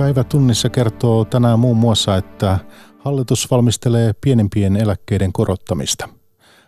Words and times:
Päivä 0.00 0.24
tunnissa 0.24 0.68
kertoo 0.68 1.24
tänään 1.24 1.58
muun 1.58 1.76
muassa, 1.76 2.16
että 2.16 2.58
hallitus 2.98 3.50
valmistelee 3.50 4.12
pienempien 4.20 4.76
eläkkeiden 4.76 5.32
korottamista. 5.32 6.08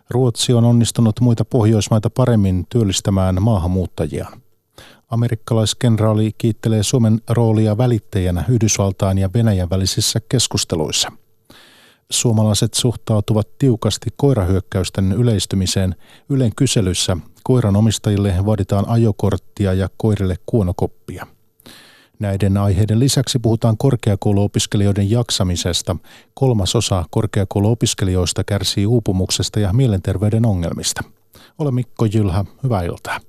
Ruotsi 0.09 0.53
on 0.53 0.63
onnistunut 0.63 1.19
muita 1.21 1.45
Pohjoismaita 1.45 2.09
paremmin 2.09 2.65
työllistämään 2.69 3.41
maahanmuuttajia. 3.41 4.27
Amerikkalaiskenraali 5.09 6.31
kiittelee 6.37 6.83
Suomen 6.83 7.21
roolia 7.29 7.77
välittäjänä 7.77 8.43
Yhdysvaltain 8.49 9.17
ja 9.17 9.29
Venäjän 9.33 9.69
välisissä 9.69 10.19
keskusteluissa. 10.29 11.11
Suomalaiset 12.11 12.73
suhtautuvat 12.73 13.47
tiukasti 13.59 14.09
koirahyökkäysten 14.15 15.11
yleistymiseen. 15.11 15.95
Ylen 16.29 16.51
kyselyssä 16.55 17.17
koiran 17.43 17.75
omistajille 17.75 18.35
vaaditaan 18.45 18.87
ajokorttia 18.87 19.73
ja 19.73 19.89
koirille 19.97 20.35
kuonokoppia. 20.45 21.27
Näiden 22.23 22.57
aiheiden 22.57 22.99
lisäksi 22.99 23.39
puhutaan 23.39 23.77
korkeakouluopiskelijoiden 23.77 25.09
jaksamisesta. 25.09 25.95
Kolmas 26.33 26.75
osa 26.75 27.05
korkeakouluopiskelijoista 27.09 28.43
kärsii 28.43 28.85
uupumuksesta 28.85 29.59
ja 29.59 29.73
mielenterveyden 29.73 30.45
ongelmista. 30.45 31.03
Ole 31.59 31.71
Mikko 31.71 32.05
Jylhä, 32.05 32.45
hyvää 32.63 32.81
iltaa. 32.83 33.19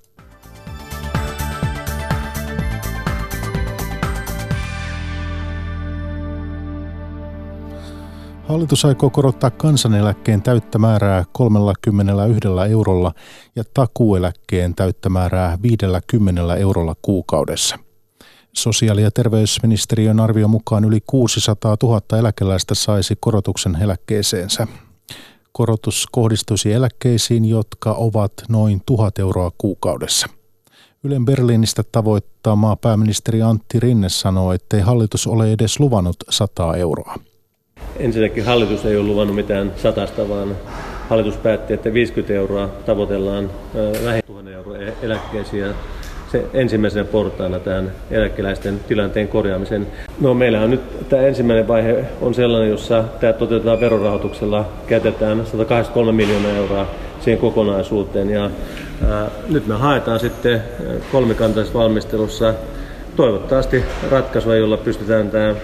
Hallitus 8.48 8.84
aikoo 8.84 9.10
korottaa 9.10 9.50
kansaneläkkeen 9.50 10.42
täyttä 10.42 10.78
määrää 10.78 11.24
31 11.32 12.48
eurolla 12.70 13.12
ja 13.56 13.64
takuueläkkeen 13.74 14.74
täyttä 14.74 15.08
määrää 15.08 15.58
50 15.62 16.56
eurolla 16.56 16.94
kuukaudessa. 17.02 17.78
Sosiaali- 18.56 19.02
ja 19.02 19.10
terveysministeriön 19.10 20.20
arvio 20.20 20.48
mukaan 20.48 20.84
yli 20.84 21.00
600 21.06 21.76
000 21.82 22.18
eläkeläistä 22.18 22.74
saisi 22.74 23.16
korotuksen 23.20 23.76
eläkkeeseensä. 23.82 24.66
Korotus 25.52 26.06
kohdistuisi 26.12 26.72
eläkkeisiin, 26.72 27.44
jotka 27.44 27.92
ovat 27.92 28.32
noin 28.48 28.82
1000 28.86 29.18
euroa 29.18 29.50
kuukaudessa. 29.58 30.26
Ylen 31.04 31.24
Berliinistä 31.24 31.82
tavoittama 31.92 32.76
pääministeri 32.76 33.42
Antti 33.42 33.80
Rinne 33.80 34.08
sanoo, 34.08 34.52
ettei 34.52 34.80
hallitus 34.80 35.26
ole 35.26 35.52
edes 35.52 35.80
luvannut 35.80 36.16
100 36.30 36.76
euroa. 36.76 37.14
Ensinnäkin 37.96 38.44
hallitus 38.44 38.84
ei 38.84 38.96
ole 38.96 39.06
luvannut 39.06 39.36
mitään 39.36 39.72
satasta, 39.76 40.28
vaan 40.28 40.56
hallitus 41.08 41.36
päätti, 41.36 41.74
että 41.74 41.92
50 41.92 42.34
euroa 42.34 42.68
tavoitellaan 42.68 43.50
lähes 44.04 44.24
1000 44.24 44.48
euroa 44.48 44.78
e- 44.78 44.94
eläkkeisiin 45.02 45.62
ja 45.62 45.74
se 46.34 46.46
ensimmäisenä 46.54 47.04
portaana 47.04 47.58
tähän 47.58 47.92
eläkeläisten 48.10 48.80
tilanteen 48.88 49.28
korjaamisen. 49.28 49.86
No 50.20 50.34
meillähän 50.34 50.70
nyt 50.70 51.08
tämä 51.08 51.22
ensimmäinen 51.22 51.68
vaihe 51.68 52.04
on 52.20 52.34
sellainen, 52.34 52.70
jossa 52.70 53.04
tämä 53.20 53.32
toteutetaan 53.32 53.80
verorahoituksella, 53.80 54.68
käytetään 54.86 55.46
183 55.46 56.12
miljoonaa 56.12 56.52
euroa 56.52 56.86
siihen 57.20 57.40
kokonaisuuteen 57.40 58.30
ja 58.30 58.50
ää, 59.08 59.30
nyt 59.48 59.66
me 59.66 59.74
haetaan 59.74 60.20
sitten 60.20 60.62
kolmikantaisessa 61.12 61.78
valmistelussa 61.78 62.54
toivottavasti 63.16 63.84
ratkaisua, 64.10 64.56
jolla 64.56 64.76
pystytään 64.76 65.30
tämä 65.30 65.46
ää, 65.46 65.54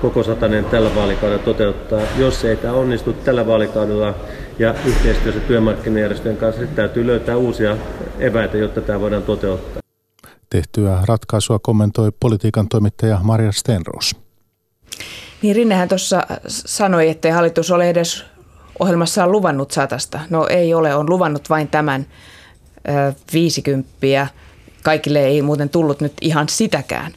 koko 0.00 0.22
satanen 0.22 0.64
tällä 0.64 0.94
vaalikaudella 0.94 1.42
toteuttaa. 1.42 2.00
Jos 2.18 2.44
ei 2.44 2.56
tämä 2.56 2.74
onnistu 2.74 3.12
tällä 3.12 3.46
vaalikaudella 3.46 4.14
ja 4.58 4.74
yhteistyössä 4.84 5.40
työmarkkinajärjestöjen 5.40 6.36
kanssa, 6.36 6.60
sitten 6.60 6.76
täytyy 6.76 7.06
löytää 7.06 7.36
uusia 7.36 7.76
eväitä, 8.18 8.56
jotta 8.56 8.80
tämä 8.80 9.00
voidaan 9.00 9.22
toteuttaa. 9.22 9.82
Tehtyä 10.50 10.98
ratkaisua 11.04 11.58
kommentoi 11.58 12.12
politiikan 12.20 12.68
toimittaja 12.68 13.20
Maria 13.22 13.52
Stenros. 13.52 14.16
Niin 15.42 15.56
Rinnehän 15.56 15.88
tuossa 15.88 16.26
sanoi, 16.46 17.08
että 17.08 17.34
hallitus 17.34 17.70
ole 17.70 17.90
edes 17.90 18.24
ohjelmassaan 18.78 19.32
luvannut 19.32 19.70
satasta. 19.70 20.20
No 20.30 20.46
ei 20.46 20.74
ole, 20.74 20.94
on 20.94 21.10
luvannut 21.10 21.50
vain 21.50 21.68
tämän 21.68 22.06
ö, 22.88 23.12
50. 23.32 24.28
Kaikille 24.82 25.24
ei 25.24 25.42
muuten 25.42 25.68
tullut 25.68 26.00
nyt 26.00 26.12
ihan 26.20 26.48
sitäkään. 26.48 27.12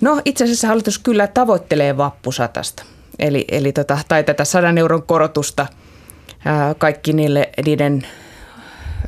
No 0.00 0.20
itse 0.24 0.44
asiassa 0.44 0.68
hallitus 0.68 0.98
kyllä 0.98 1.26
tavoittelee 1.26 1.96
vappusatasta, 1.96 2.84
eli, 3.18 3.44
eli 3.48 3.72
tota, 3.72 3.98
tai 4.08 4.24
tätä 4.24 4.44
100 4.44 4.68
euron 4.78 5.02
korotusta 5.02 5.66
ää, 6.44 6.74
kaikki 6.74 7.12
niille, 7.12 7.50
niiden 7.64 8.06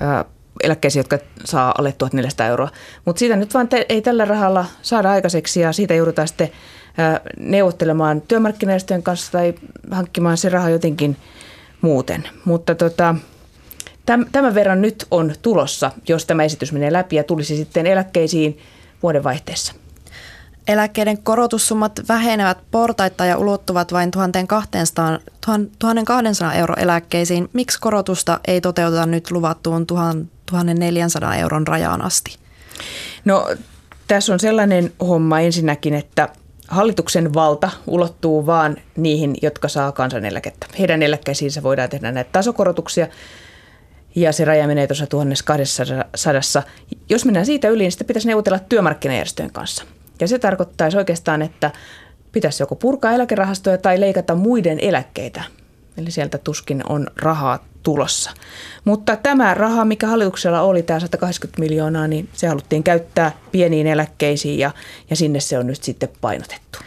ää, 0.01 0.25
eläkkeisiin, 0.63 1.01
jotka 1.01 1.19
saa 1.45 1.75
alle 1.79 1.93
1400 1.99 2.47
euroa. 2.47 2.69
Mutta 3.05 3.19
siitä 3.19 3.37
nyt 3.37 3.55
vaan 3.55 3.69
te, 3.69 3.87
ei 3.89 4.03
tällä 4.03 4.25
rahalla 4.25 4.65
saada 4.83 5.11
aikaiseksi 5.11 5.61
ja 5.61 5.73
siitä 5.73 5.95
joudutaan 5.95 6.29
sitten 6.29 6.51
ää, 6.99 7.21
neuvottelemaan 7.39 8.21
työmarkkinajärjestöjen 8.21 9.03
kanssa 9.03 9.33
tai 9.33 9.55
hankkimaan 9.91 10.37
se 10.37 10.49
raha 10.49 10.71
jotenkin 10.71 11.17
muuten. 11.81 12.29
Mutta 12.45 12.75
tota, 12.75 13.15
tämän 14.33 14.55
verran 14.55 14.83
nyt 14.83 15.07
on 15.11 15.35
tulossa, 15.43 15.91
jos 16.09 16.27
tämä 16.27 16.45
esitys 16.45 16.73
menee 16.73 16.93
läpi 16.93 17.17
ja 17.17 17.25
tulisi 17.25 17.57
sitten 17.57 17.87
eläkkeisiin 17.87 18.59
vuodenvaihteessa. 19.03 19.73
Eläkkeiden 20.69 21.23
korotussummat 21.23 22.01
vähenevät 22.09 22.59
portaita 22.71 23.25
ja 23.25 23.39
ulottuvat 23.39 23.93
vain 23.93 24.11
1200, 24.11 25.19
1200 25.79 26.55
euro 26.55 26.75
eläkkeisiin. 26.79 27.49
Miksi 27.53 27.81
korotusta 27.81 28.41
ei 28.47 28.61
toteuteta 28.61 29.07
nyt 29.07 29.31
luvattuun 29.31 29.87
1400 29.87 31.37
euron 31.37 31.67
rajaan 31.67 32.03
asti? 32.03 32.37
No 33.25 33.49
tässä 34.09 34.33
on 34.33 34.41
sellainen 34.41 34.93
homma 35.01 35.41
ensinnäkin, 35.41 35.95
että 35.95 36.29
hallituksen 36.69 37.35
valta 37.35 37.71
ulottuu 37.87 38.47
vaan 38.47 38.77
niihin, 38.97 39.37
jotka 39.43 39.69
saa 39.69 39.93
kansaneläkettä. 39.93 40.67
Heidän 40.79 41.03
eläkkeisiinsä 41.03 41.63
voidaan 41.63 41.91
tehdä 41.91 42.13
näitä 42.13 42.31
tasokorotuksia 42.33 43.07
ja 44.15 44.33
se 44.33 44.45
raja 44.45 44.67
menee 44.67 44.87
tuossa 44.87 45.07
1200. 45.07 46.63
Jos 47.09 47.25
mennään 47.25 47.47
siitä 47.47 47.69
yli, 47.69 47.83
niin 47.83 47.93
sitten 47.93 48.07
pitäisi 48.07 48.29
neuvotella 48.29 48.59
työmarkkinajärjestöjen 48.59 49.53
kanssa– 49.53 49.85
ja 50.21 50.29
se 50.29 50.39
tarkoittaisi 50.39 50.97
oikeastaan, 50.97 51.43
että 51.43 51.71
pitäisi 52.33 52.63
joko 52.63 52.75
purkaa 52.75 53.13
eläkerahastoja 53.13 53.79
tai 53.79 54.01
leikata 54.01 54.35
muiden 54.35 54.81
eläkkeitä. 54.81 55.43
Eli 55.97 56.11
sieltä 56.11 56.39
tuskin 56.39 56.83
on 56.89 57.07
rahaa 57.17 57.65
tulossa. 57.83 58.31
Mutta 58.85 59.17
tämä 59.17 59.55
raha, 59.55 59.85
mikä 59.85 60.07
hallituksella 60.07 60.61
oli, 60.61 60.83
tämä 60.83 61.01
180 61.01 61.61
miljoonaa, 61.61 62.09
niin 62.09 62.29
se 62.33 62.47
haluttiin 62.47 62.83
käyttää 62.83 63.33
pieniin 63.53 63.87
eläkkeisiin 63.87 64.59
ja, 64.59 64.71
ja 65.11 65.17
sinne 65.17 65.41
se 65.41 65.59
on 65.59 65.67
nyt 65.67 65.83
sitten 65.83 66.09
painotettu. 66.21 66.79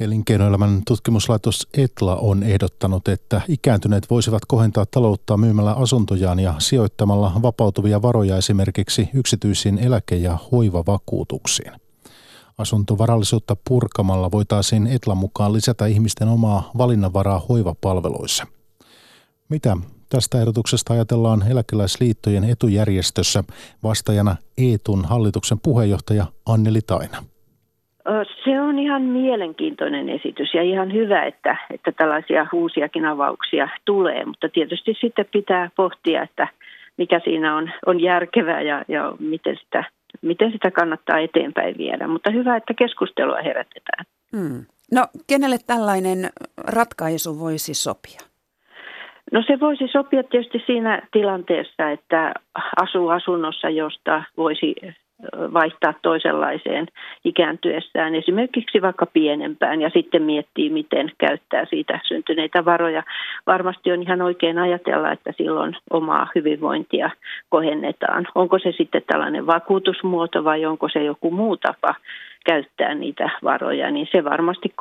Elinkeinoelämän 0.00 0.82
tutkimuslaitos 0.86 1.68
Etla 1.74 2.16
on 2.16 2.42
ehdottanut, 2.42 3.08
että 3.08 3.40
ikääntyneet 3.48 4.10
voisivat 4.10 4.44
kohentaa 4.44 4.86
taloutta 4.86 5.36
myymällä 5.36 5.72
asuntojaan 5.72 6.40
ja 6.40 6.54
sijoittamalla 6.58 7.32
vapautuvia 7.42 8.02
varoja 8.02 8.36
esimerkiksi 8.36 9.08
yksityisiin 9.14 9.78
eläke- 9.78 10.16
ja 10.16 10.38
hoivavakuutuksiin. 10.52 11.72
Asuntovarallisuutta 12.58 13.56
purkamalla 13.68 14.30
voitaisiin 14.30 14.86
Etlan 14.86 15.16
mukaan 15.16 15.52
lisätä 15.52 15.86
ihmisten 15.86 16.28
omaa 16.28 16.70
valinnanvaraa 16.78 17.42
hoivapalveluissa. 17.48 18.46
Mitä 19.48 19.76
tästä 20.08 20.40
ehdotuksesta 20.40 20.92
ajatellaan 20.92 21.50
eläkeläisliittojen 21.50 22.44
etujärjestössä 22.44 23.44
vastaajana 23.82 24.36
Eetun 24.58 25.04
hallituksen 25.04 25.60
puheenjohtaja 25.60 26.26
Anneli 26.46 26.80
Taina? 26.86 27.33
Se 28.44 28.60
on 28.60 28.78
ihan 28.78 29.02
mielenkiintoinen 29.02 30.08
esitys 30.08 30.54
ja 30.54 30.62
ihan 30.62 30.92
hyvä, 30.92 31.24
että, 31.24 31.56
että 31.70 31.92
tällaisia 31.92 32.46
uusiakin 32.52 33.04
avauksia 33.04 33.68
tulee, 33.84 34.24
mutta 34.24 34.48
tietysti 34.48 34.94
sitten 35.00 35.26
pitää 35.32 35.70
pohtia, 35.76 36.22
että 36.22 36.48
mikä 36.96 37.20
siinä 37.24 37.56
on, 37.56 37.70
on 37.86 38.00
järkevää 38.00 38.62
ja, 38.62 38.84
ja 38.88 39.12
miten, 39.18 39.56
sitä, 39.56 39.84
miten 40.22 40.52
sitä 40.52 40.70
kannattaa 40.70 41.18
eteenpäin 41.18 41.78
viedä. 41.78 42.08
Mutta 42.08 42.30
hyvä, 42.30 42.56
että 42.56 42.74
keskustelua 42.74 43.42
herätetään. 43.42 44.04
Hmm. 44.36 44.64
No 44.92 45.06
kenelle 45.26 45.56
tällainen 45.66 46.30
ratkaisu 46.58 47.40
voisi 47.40 47.74
sopia? 47.74 48.20
No 49.32 49.42
se 49.46 49.60
voisi 49.60 49.88
sopia 49.92 50.22
tietysti 50.22 50.62
siinä 50.66 51.02
tilanteessa, 51.12 51.90
että 51.90 52.34
asuu 52.76 53.08
asunnossa, 53.08 53.68
josta 53.68 54.22
voisi 54.36 54.74
vaihtaa 55.52 55.94
toisenlaiseen 56.02 56.86
ikääntyessään, 57.24 58.14
esimerkiksi 58.14 58.82
vaikka 58.82 59.06
pienempään 59.06 59.80
ja 59.80 59.90
sitten 59.90 60.22
miettii, 60.22 60.70
miten 60.70 61.12
käyttää 61.18 61.64
siitä 61.70 62.00
syntyneitä 62.08 62.64
varoja. 62.64 63.02
Varmasti 63.46 63.92
on 63.92 64.02
ihan 64.02 64.22
oikein 64.22 64.58
ajatella, 64.58 65.12
että 65.12 65.32
silloin 65.36 65.76
omaa 65.90 66.28
hyvinvointia 66.34 67.10
kohennetaan. 67.48 68.26
Onko 68.34 68.58
se 68.58 68.72
sitten 68.72 69.02
tällainen 69.06 69.46
vakuutusmuoto 69.46 70.44
vai 70.44 70.66
onko 70.66 70.88
se 70.88 71.04
joku 71.04 71.30
muu 71.30 71.56
tapa 71.56 71.94
käyttää 72.46 72.94
niitä 72.94 73.30
varoja, 73.44 73.90
niin 73.90 74.08
se 74.12 74.24
varmasti 74.24 74.74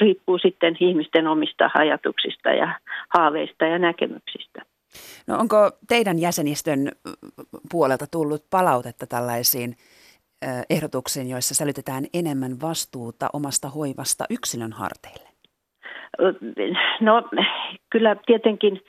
riippuu 0.00 0.38
sitten 0.38 0.76
ihmisten 0.80 1.26
omista 1.26 1.70
ajatuksista 1.74 2.50
ja 2.50 2.68
haaveista 3.08 3.64
ja 3.64 3.78
näkemyksistä. 3.78 4.73
No 5.26 5.38
onko 5.38 5.70
teidän 5.88 6.18
jäsenistön 6.18 6.92
puolelta 7.70 8.06
tullut 8.10 8.44
palautetta 8.50 9.06
tällaisiin 9.06 9.76
ehdotuksiin, 10.70 11.30
joissa 11.30 11.54
sälytetään 11.54 12.04
enemmän 12.14 12.60
vastuuta 12.62 13.28
omasta 13.32 13.68
hoivasta 13.68 14.24
yksilön 14.30 14.72
harteille? 14.72 15.28
No 17.00 17.22
kyllä 17.90 18.16
tietenkin 18.26 18.80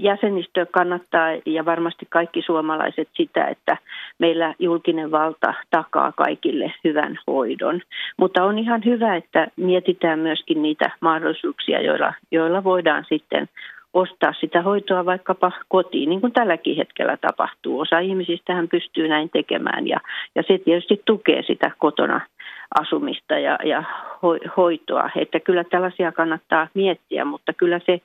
jäsenistö 0.00 0.66
kannattaa 0.66 1.28
ja 1.46 1.64
varmasti 1.64 2.06
kaikki 2.10 2.42
suomalaiset 2.42 3.08
sitä, 3.16 3.46
että 3.46 3.76
meillä 4.18 4.54
julkinen 4.58 5.10
valta 5.10 5.54
takaa 5.70 6.12
kaikille 6.12 6.74
hyvän 6.84 7.18
hoidon. 7.26 7.80
Mutta 8.18 8.44
on 8.44 8.58
ihan 8.58 8.84
hyvä, 8.84 9.16
että 9.16 9.48
mietitään 9.56 10.18
myöskin 10.18 10.62
niitä 10.62 10.90
mahdollisuuksia, 11.00 11.80
joilla, 11.80 12.14
joilla 12.30 12.64
voidaan 12.64 13.04
sitten 13.08 13.48
ostaa 13.94 14.32
sitä 14.40 14.62
hoitoa 14.62 15.04
vaikkapa 15.04 15.52
kotiin, 15.68 16.08
niin 16.08 16.20
kuin 16.20 16.32
tälläkin 16.32 16.76
hetkellä 16.76 17.16
tapahtuu. 17.16 17.80
Osa 17.80 17.98
ihmisistähän 17.98 18.68
pystyy 18.68 19.08
näin 19.08 19.30
tekemään 19.30 19.88
ja, 19.88 20.00
ja 20.34 20.42
se 20.46 20.58
tietysti 20.58 21.02
tukee 21.04 21.42
sitä 21.42 21.70
kotona 21.78 22.20
asumista 22.80 23.38
ja, 23.38 23.58
ja 23.64 23.84
hoitoa. 24.56 25.10
Että 25.16 25.40
kyllä 25.40 25.64
tällaisia 25.64 26.12
kannattaa 26.12 26.68
miettiä, 26.74 27.24
mutta 27.24 27.52
kyllä 27.52 27.80
se 27.86 28.00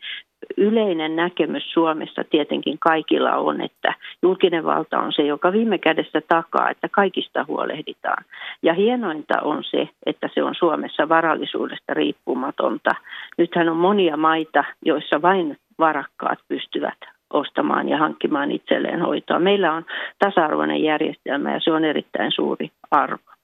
yleinen 0.58 1.16
näkemys 1.16 1.74
Suomessa 1.74 2.24
tietenkin 2.24 2.78
kaikilla 2.80 3.36
on, 3.36 3.62
että 3.62 3.94
julkinen 4.22 4.66
valta 4.66 5.00
on 5.00 5.14
se, 5.14 5.22
joka 5.22 5.52
viime 5.52 5.78
kädessä 5.78 6.22
takaa, 6.28 6.70
että 6.70 6.90
kaikista 6.92 7.46
huolehditaan. 7.48 8.26
Ja 8.62 8.74
hienointa 8.74 9.42
on 9.42 9.64
se, 9.64 9.90
että 10.06 10.30
se 10.34 10.44
on 10.44 10.56
Suomessa 10.56 11.10
varallisuudesta 11.10 11.94
riippumatonta. 11.94 12.92
Nythän 13.38 13.70
on 13.70 13.78
monia 13.78 14.18
maita, 14.18 14.64
joissa 14.86 15.22
vain 15.22 15.58
varakkaat 15.80 16.40
pystyvät 16.48 16.98
ostamaan 17.34 17.90
ja 17.90 17.98
hankkimaan 17.98 18.52
itselleen 18.52 19.02
hoitoa. 19.02 19.40
Meillä 19.40 19.74
on 19.74 19.86
tasa-arvoinen 20.20 20.84
järjestelmä 20.84 21.54
ja 21.54 21.60
se 21.60 21.72
on 21.72 21.86
erittäin 21.86 22.32
suuri 22.32 22.72
arvo. 22.92 23.39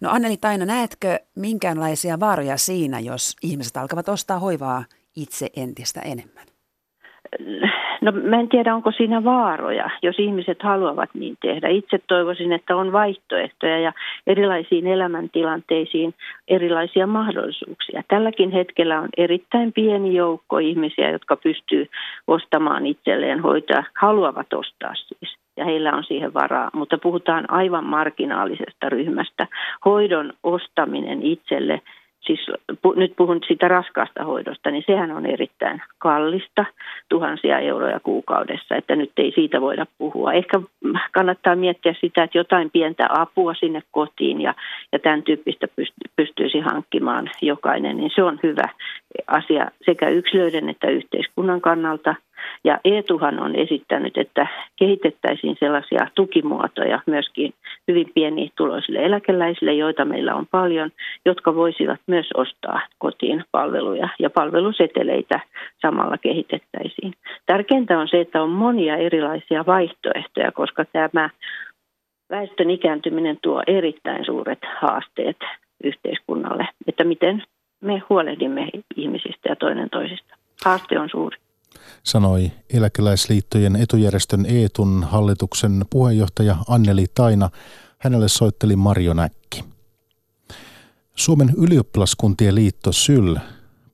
No 0.00 0.10
Anneli 0.10 0.36
Taina, 0.36 0.64
näetkö 0.64 1.18
minkäänlaisia 1.36 2.20
vaaroja 2.20 2.56
siinä, 2.56 3.00
jos 3.00 3.36
ihmiset 3.42 3.76
alkavat 3.76 4.08
ostaa 4.08 4.38
hoivaa 4.38 4.84
itse 5.16 5.48
entistä 5.56 6.00
enemmän? 6.00 6.46
No 8.00 8.12
mä 8.12 8.40
en 8.40 8.48
tiedä, 8.48 8.74
onko 8.74 8.92
siinä 8.92 9.24
vaaroja, 9.24 9.90
jos 10.02 10.18
ihmiset 10.18 10.62
haluavat 10.62 11.10
niin 11.14 11.36
tehdä. 11.42 11.68
Itse 11.68 11.98
toivoisin, 12.08 12.52
että 12.52 12.76
on 12.76 12.92
vaihtoehtoja 12.92 13.78
ja 13.78 13.92
erilaisiin 14.26 14.86
elämäntilanteisiin 14.86 16.14
erilaisia 16.48 17.06
mahdollisuuksia. 17.06 18.02
Tälläkin 18.08 18.50
hetkellä 18.50 19.00
on 19.00 19.08
erittäin 19.16 19.72
pieni 19.72 20.14
joukko 20.14 20.58
ihmisiä, 20.58 21.10
jotka 21.10 21.36
pystyy 21.36 21.86
ostamaan 22.26 22.86
itselleen 22.86 23.40
hoitoa, 23.40 23.84
haluavat 24.00 24.52
ostaa 24.52 24.94
siis 24.94 25.41
ja 25.56 25.64
heillä 25.64 25.92
on 25.92 26.04
siihen 26.04 26.34
varaa, 26.34 26.70
mutta 26.72 26.98
puhutaan 26.98 27.50
aivan 27.50 27.84
marginaalisesta 27.84 28.88
ryhmästä. 28.88 29.46
Hoidon 29.84 30.32
ostaminen 30.42 31.22
itselle 31.22 31.80
siis 32.26 32.46
pu, 32.82 32.92
nyt 32.92 33.12
puhun 33.16 33.40
siitä 33.46 33.68
raskaasta 33.68 34.24
hoidosta, 34.24 34.70
niin 34.70 34.84
sehän 34.86 35.10
on 35.10 35.26
erittäin 35.26 35.82
kallista, 35.98 36.64
tuhansia 37.08 37.58
euroja 37.58 38.00
kuukaudessa, 38.00 38.76
että 38.76 38.96
nyt 38.96 39.12
ei 39.16 39.32
siitä 39.34 39.60
voida 39.60 39.86
puhua. 39.98 40.32
Ehkä 40.32 40.60
kannattaa 41.12 41.56
miettiä 41.56 41.94
sitä, 42.00 42.22
että 42.22 42.38
jotain 42.38 42.70
pientä 42.70 43.06
apua 43.10 43.54
sinne 43.54 43.82
kotiin 43.90 44.40
ja, 44.40 44.54
ja 44.92 44.98
tämän 44.98 45.22
tyyppistä 45.22 45.66
pystyisi 46.16 46.60
hankkimaan 46.60 47.30
jokainen, 47.42 47.96
niin 47.96 48.10
se 48.14 48.22
on 48.22 48.40
hyvä 48.42 48.68
asia 49.26 49.70
sekä 49.84 50.08
yksilöiden 50.08 50.68
että 50.68 50.90
yhteiskunnan 50.90 51.60
kannalta– 51.60 52.14
ja 52.64 52.78
Eetuhan 52.84 53.40
on 53.40 53.56
esittänyt, 53.56 54.16
että 54.16 54.46
kehitettäisiin 54.76 55.56
sellaisia 55.60 56.06
tukimuotoja 56.14 57.00
myöskin 57.06 57.54
hyvin 57.88 58.10
pienituloisille 58.14 59.04
eläkeläisille, 59.04 59.74
joita 59.74 60.04
meillä 60.04 60.34
on 60.34 60.46
paljon, 60.50 60.90
jotka 61.24 61.54
voisivat 61.54 62.00
myös 62.06 62.26
ostaa 62.34 62.80
kotiin 62.98 63.44
palveluja 63.50 64.08
ja 64.18 64.30
palveluseteleitä 64.30 65.40
samalla 65.82 66.18
kehitettäisiin. 66.18 67.14
Tärkeintä 67.46 67.98
on 67.98 68.08
se, 68.08 68.20
että 68.20 68.42
on 68.42 68.50
monia 68.50 68.96
erilaisia 68.96 69.66
vaihtoehtoja, 69.66 70.52
koska 70.52 70.84
tämä 70.84 71.30
väestön 72.30 72.70
ikääntyminen 72.70 73.38
tuo 73.42 73.62
erittäin 73.66 74.24
suuret 74.24 74.58
haasteet 74.80 75.36
yhteiskunnalle, 75.84 76.68
että 76.86 77.04
miten 77.04 77.42
me 77.80 78.02
huolehdimme 78.08 78.68
ihmisistä 78.96 79.48
ja 79.48 79.56
toinen 79.56 79.90
toisista. 79.90 80.36
Haaste 80.64 80.98
on 80.98 81.08
suuri 81.10 81.38
sanoi 82.02 82.52
eläkeläisliittojen 82.72 83.76
etujärjestön 83.76 84.46
Eetun 84.46 85.06
hallituksen 85.10 85.84
puheenjohtaja 85.90 86.56
Anneli 86.68 87.06
Taina. 87.14 87.50
Hänelle 87.98 88.28
soitteli 88.28 88.76
Marjo 88.76 89.14
Näkki. 89.14 89.64
Suomen 91.14 91.54
ylioppilaskuntien 91.56 92.54
liitto 92.54 92.92
SYL 92.92 93.36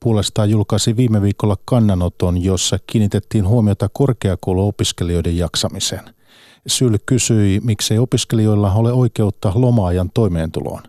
puolestaan 0.00 0.50
julkaisi 0.50 0.96
viime 0.96 1.22
viikolla 1.22 1.56
kannanoton, 1.64 2.44
jossa 2.44 2.78
kiinnitettiin 2.86 3.48
huomiota 3.48 3.88
korkeakouluopiskelijoiden 3.92 5.36
jaksamiseen. 5.36 6.14
SYL 6.66 6.94
kysyi, 7.06 7.60
miksei 7.64 7.98
opiskelijoilla 7.98 8.72
ole 8.72 8.92
oikeutta 8.92 9.52
lomaajan 9.54 10.10
toimeentuloon. 10.14 10.82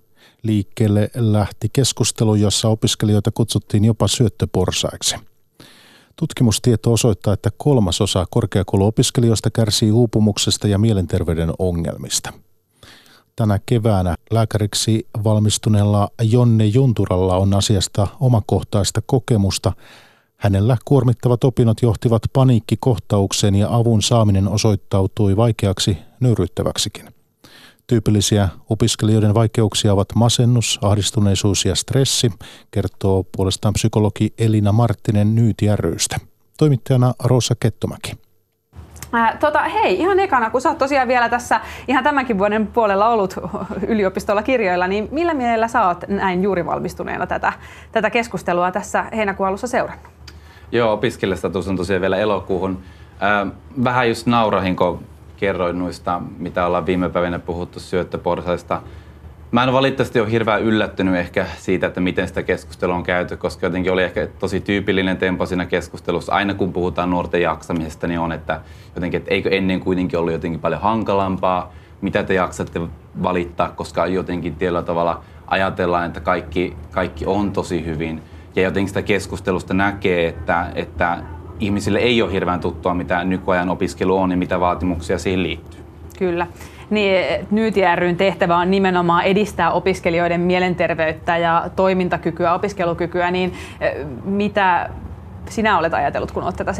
Liikkeelle 0.43 1.09
lähti 1.15 1.69
keskustelu, 1.73 2.35
jossa 2.35 2.67
opiskelijoita 2.67 3.31
kutsuttiin 3.31 3.85
jopa 3.85 4.07
syöttöporsaiksi– 4.07 5.15
Tutkimustieto 6.19 6.93
osoittaa, 6.93 7.33
että 7.33 7.49
kolmasosa 7.57 8.25
korkeakouluopiskelijoista 8.29 9.49
kärsii 9.49 9.91
uupumuksesta 9.91 10.67
ja 10.67 10.77
mielenterveyden 10.77 11.51
ongelmista. 11.59 12.33
Tänä 13.35 13.59
keväänä 13.65 14.15
lääkäriksi 14.31 15.07
valmistuneella 15.23 16.09
Jonne 16.21 16.65
Junturalla 16.65 17.37
on 17.37 17.53
asiasta 17.53 18.07
omakohtaista 18.19 19.01
kokemusta. 19.05 19.71
Hänellä 20.37 20.77
kuormittavat 20.85 21.43
opinnot 21.43 21.81
johtivat 21.81 22.21
paniikkikohtaukseen 22.33 23.55
ja 23.55 23.75
avun 23.75 24.01
saaminen 24.01 24.47
osoittautui 24.47 25.37
vaikeaksi 25.37 25.97
nöyryttäväksikin. 26.19 27.18
Tyypillisiä 27.89 28.49
opiskelijoiden 28.69 29.33
vaikeuksia 29.33 29.93
ovat 29.93 30.07
masennus, 30.15 30.79
ahdistuneisuus 30.81 31.65
ja 31.65 31.75
stressi, 31.75 32.31
kertoo 32.71 33.25
puolestaan 33.37 33.73
psykologi 33.73 34.33
Elina 34.37 34.71
Marttinen 34.71 35.35
Nyyt 35.35 35.57
rystä. 35.75 36.17
Toimittajana 36.57 37.13
Rosa 37.23 37.55
Kettomäki. 37.59 38.11
Ää, 39.13 39.37
tota, 39.37 39.59
hei, 39.59 39.99
ihan 39.99 40.19
ekana, 40.19 40.49
kun 40.49 40.61
sä 40.61 40.69
oot 40.69 40.77
tosiaan 40.77 41.07
vielä 41.07 41.29
tässä 41.29 41.61
ihan 41.87 42.03
tämänkin 42.03 42.37
vuoden 42.37 42.67
puolella 42.67 43.09
ollut 43.09 43.35
yliopistolla 43.87 44.43
kirjoilla, 44.43 44.87
niin 44.87 45.07
millä 45.11 45.33
mielellä 45.33 45.67
sä 45.67 45.87
oot 45.87 46.03
näin 46.07 46.43
juuri 46.43 46.65
valmistuneena 46.65 47.27
tätä, 47.27 47.53
tätä 47.91 48.09
keskustelua 48.09 48.71
tässä 48.71 49.05
heinäkuun 49.15 49.49
alussa 49.49 49.67
seurannut? 49.67 50.07
Joo, 50.71 50.93
opiskelijastatus 50.93 51.67
on 51.67 51.77
tosiaan 51.77 52.01
vielä 52.01 52.17
elokuuhun. 52.17 52.81
Ää, 53.19 53.47
vähän 53.83 54.09
just 54.09 54.27
naurahin, 54.27 54.75
kun 54.75 55.03
kerroin 55.39 55.79
noista, 55.79 56.21
mitä 56.37 56.65
ollaan 56.65 56.85
viime 56.85 57.09
päivinä 57.09 57.39
puhuttu 57.39 57.79
syöttöporsaista. 57.79 58.81
Mä 59.51 59.63
en 59.63 59.73
valitettavasti 59.73 60.19
ole 60.19 60.31
hirveän 60.31 60.61
yllättynyt 60.61 61.15
ehkä 61.15 61.45
siitä, 61.57 61.87
että 61.87 62.01
miten 62.01 62.27
sitä 62.27 62.43
keskustelua 62.43 62.95
on 62.95 63.03
käyty, 63.03 63.37
koska 63.37 63.65
jotenkin 63.65 63.91
oli 63.91 64.03
ehkä 64.03 64.27
tosi 64.39 64.59
tyypillinen 64.59 65.17
tempo 65.17 65.45
siinä 65.45 65.65
keskustelussa. 65.65 66.33
Aina 66.33 66.53
kun 66.53 66.73
puhutaan 66.73 67.09
nuorten 67.09 67.41
jaksamisesta, 67.41 68.07
niin 68.07 68.19
on, 68.19 68.31
että 68.31 68.61
jotenkin, 68.95 69.17
että 69.17 69.31
eikö 69.31 69.49
ennen 69.49 69.79
kuitenkin 69.79 70.19
ollut 70.19 70.33
jotenkin 70.33 70.59
paljon 70.59 70.81
hankalampaa, 70.81 71.73
mitä 72.01 72.23
te 72.23 72.33
jaksatte 72.33 72.81
valittaa, 73.23 73.69
koska 73.69 74.07
jotenkin 74.07 74.55
tietyllä 74.55 74.83
tavalla 74.83 75.23
ajatellaan, 75.47 76.05
että 76.05 76.19
kaikki, 76.19 76.75
kaikki 76.91 77.25
on 77.25 77.51
tosi 77.51 77.85
hyvin. 77.85 78.21
Ja 78.55 78.61
jotenkin 78.61 78.87
sitä 78.87 79.01
keskustelusta 79.01 79.73
näkee, 79.73 80.27
että, 80.27 80.71
että 80.75 81.17
ihmisille 81.59 81.99
ei 81.99 82.21
ole 82.21 82.31
hirveän 82.31 82.59
tuttua, 82.59 82.93
mitä 82.93 83.23
nykyajan 83.23 83.69
opiskelu 83.69 84.17
on 84.17 84.31
ja 84.31 84.37
mitä 84.37 84.59
vaatimuksia 84.59 85.19
siihen 85.19 85.43
liittyy. 85.43 85.79
Kyllä. 86.19 86.47
Niin, 86.89 87.47
Nyt 87.51 87.75
ryn 87.95 88.15
tehtävä 88.15 88.57
on 88.57 88.71
nimenomaan 88.71 89.23
edistää 89.23 89.71
opiskelijoiden 89.71 90.41
mielenterveyttä 90.41 91.37
ja 91.37 91.69
toimintakykyä, 91.75 92.53
opiskelukykyä, 92.53 93.31
niin 93.31 93.53
eh, 93.81 94.05
mitä 94.23 94.89
sinä 95.49 95.77
olet 95.77 95.93
ajatellut, 95.93 96.31
kun 96.31 96.43
olet 96.43 96.55
tätä 96.55 96.73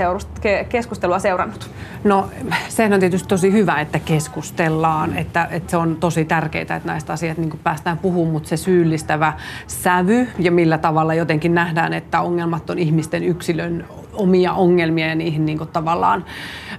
keskustelua 0.69 1.19
seurannut? 1.19 1.69
No 2.03 2.29
sehän 2.69 2.93
on 2.93 2.99
tietysti 2.99 3.29
tosi 3.29 3.51
hyvä, 3.51 3.81
että 3.81 3.99
keskustellaan, 3.99 5.17
että, 5.17 5.47
että 5.51 5.71
se 5.71 5.77
on 5.77 5.95
tosi 5.95 6.25
tärkeää, 6.25 6.61
että 6.61 6.79
näistä 6.83 7.13
asioista 7.13 7.41
niin 7.41 7.59
päästään 7.63 7.97
puhumaan, 7.97 8.31
mutta 8.31 8.49
se 8.49 8.57
syyllistävä 8.57 9.33
sävy 9.67 10.27
ja 10.39 10.51
millä 10.51 10.77
tavalla 10.77 11.13
jotenkin 11.13 11.55
nähdään, 11.55 11.93
että 11.93 12.21
ongelmat 12.21 12.69
on 12.69 12.79
ihmisten 12.79 13.23
yksilön 13.23 13.85
omia 14.19 14.53
ongelmia 14.53 15.07
ja 15.07 15.15
niihin 15.15 15.45
niin 15.45 15.57
kuin 15.57 15.69
tavallaan 15.69 16.25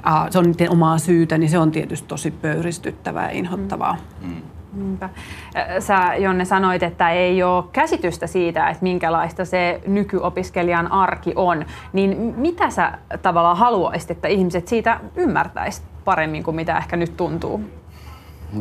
äh, 0.07 0.27
se 0.31 0.39
on 0.39 0.45
niiden 0.45 0.71
omaa 0.71 0.99
syytä, 0.99 1.39
niin 1.39 1.51
se 1.51 1.59
on 1.59 1.71
tietysti 1.71 2.09
tosi 2.09 2.31
pöyristyttävää 2.31 3.31
ja 3.31 3.39
inhottavaa. 3.39 3.97
Mm. 4.21 4.29
mm. 4.29 4.43
Niinpä. 4.73 5.09
Sä 5.79 6.15
Jonne 6.15 6.45
sanoit, 6.45 6.83
että 6.83 7.11
ei 7.11 7.43
ole 7.43 7.65
käsitystä 7.73 8.27
siitä, 8.27 8.69
että 8.69 8.83
minkälaista 8.83 9.45
se 9.45 9.81
nykyopiskelijan 9.87 10.93
arki 10.93 11.33
on. 11.37 11.65
Niin 11.93 12.35
mitä 12.37 12.71
sä 12.71 12.99
tavallaan 13.23 13.57
haluaisit, 13.57 14.11
että 14.11 14.29
ihmiset 14.29 14.69
siitä 14.69 15.01
ymmärtäisivät 15.17 15.89
paremmin 16.05 16.43
kuin 16.43 16.55
mitä 16.57 16.79
ehkä 16.79 16.97
nyt 16.97 17.17
tuntuu? 17.17 17.80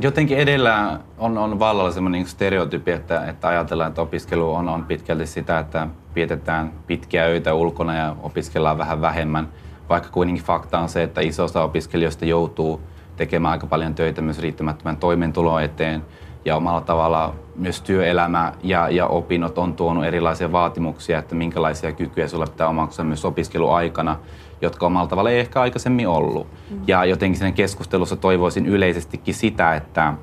Jotenkin 0.01 0.37
edellä 0.37 0.99
on, 1.17 1.37
on 1.37 1.59
vallalla 1.59 1.91
semmoinen 1.91 2.19
niin 2.19 2.27
stereotypi, 2.27 2.91
että, 2.91 3.25
että 3.25 3.47
ajatellaan, 3.47 3.87
että 3.89 4.01
opiskelu 4.01 4.53
on, 4.53 4.69
on 4.69 4.85
pitkälti 4.85 5.25
sitä, 5.25 5.59
että 5.59 5.87
vietetään 6.15 6.71
pitkiä 6.87 7.25
öitä 7.25 7.53
ulkona 7.53 7.95
ja 7.95 8.15
opiskellaan 8.23 8.77
vähän 8.77 9.01
vähemmän. 9.01 9.49
Vaikka 9.89 10.09
kuitenkin 10.09 10.43
fakta 10.43 10.79
on 10.79 10.89
se, 10.89 11.03
että 11.03 11.21
iso 11.21 11.43
osa 11.43 11.63
opiskelijoista 11.63 12.25
joutuu 12.25 12.81
tekemään 13.15 13.51
aika 13.51 13.67
paljon 13.67 13.95
töitä 13.95 14.21
myös 14.21 14.39
riittämättömän 14.39 14.97
toimeentulon 14.97 15.63
eteen. 15.63 16.05
Ja 16.45 16.55
omalla 16.55 16.81
tavalla 16.81 17.35
myös 17.55 17.81
työelämä 17.81 18.53
ja, 18.63 18.89
ja 18.89 19.07
opinnot 19.07 19.57
on 19.57 19.73
tuonut 19.73 20.05
erilaisia 20.05 20.51
vaatimuksia, 20.51 21.19
että 21.19 21.35
minkälaisia 21.35 21.91
kykyjä 21.91 22.27
sulla 22.27 22.45
pitää 22.45 22.67
omaksua 22.67 23.05
myös 23.05 23.25
opiskeluaikana 23.25 24.19
jotka 24.61 24.85
omalla 24.85 25.07
tavalla 25.07 25.29
ei 25.29 25.39
ehkä 25.39 25.61
aikaisemmin 25.61 26.07
ollut. 26.07 26.47
Mm. 26.69 26.81
Ja 26.87 27.05
jotenkin 27.05 27.39
sen 27.39 27.53
keskustelussa 27.53 28.15
toivoisin 28.15 28.65
yleisestikin 28.65 29.33
sitä, 29.33 29.75
että 29.75 30.13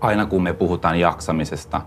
aina 0.00 0.26
kun 0.26 0.42
me 0.42 0.52
puhutaan 0.52 1.00
jaksamisesta, 1.00 1.80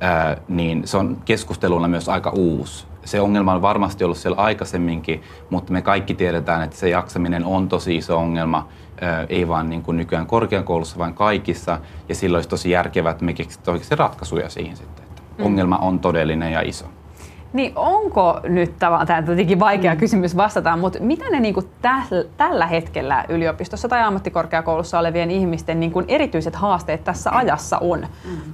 ää, 0.00 0.36
niin 0.48 0.86
se 0.86 0.96
on 0.96 1.16
keskusteluna 1.24 1.88
myös 1.88 2.08
aika 2.08 2.30
uusi. 2.30 2.86
Se 3.04 3.20
ongelma 3.20 3.52
on 3.54 3.62
varmasti 3.62 4.04
ollut 4.04 4.18
siellä 4.18 4.42
aikaisemminkin, 4.42 5.22
mutta 5.50 5.72
me 5.72 5.82
kaikki 5.82 6.14
tiedetään, 6.14 6.62
että 6.62 6.76
se 6.76 6.88
jaksaminen 6.88 7.44
on 7.44 7.68
tosi 7.68 7.96
iso 7.96 8.18
ongelma, 8.18 8.68
ää, 9.00 9.26
ei 9.28 9.48
vaan 9.48 9.70
niin 9.70 9.82
kuin 9.82 9.96
nykyään 9.96 10.26
korkeakoulussa, 10.26 10.98
vaan 10.98 11.14
kaikissa. 11.14 11.78
Ja 12.08 12.14
silloin 12.14 12.38
olisi 12.38 12.48
tosi 12.48 12.70
järkevää, 12.70 13.10
että 13.10 13.24
me 13.24 13.32
keksimme 13.32 13.78
ratkaisuja 13.96 14.48
siihen 14.48 14.76
sitten. 14.76 15.04
Että 15.04 15.22
mm. 15.38 15.44
Ongelma 15.44 15.78
on 15.78 15.98
todellinen 15.98 16.52
ja 16.52 16.60
iso. 16.60 16.84
Niin 17.54 17.72
onko 17.76 18.40
nyt 18.42 18.78
tavallaan, 18.78 19.06
tämä 19.06 19.18
on 19.18 19.24
tietenkin 19.24 19.60
vaikea 19.60 19.94
mm. 19.94 19.98
kysymys 20.00 20.36
vastata, 20.36 20.76
mutta 20.76 20.98
mitä 21.00 21.24
ne 21.30 21.40
niin 21.40 21.54
kuin 21.54 21.66
täl, 21.82 22.24
tällä 22.36 22.66
hetkellä 22.66 23.24
yliopistossa 23.28 23.88
tai 23.88 24.02
ammattikorkeakoulussa 24.02 24.98
olevien 24.98 25.30
ihmisten 25.30 25.80
niin 25.80 25.92
kuin 25.92 26.04
erityiset 26.08 26.54
haasteet 26.56 27.04
tässä 27.04 27.30
ajassa 27.30 27.78
on? 27.78 28.06
Mm. 28.24 28.52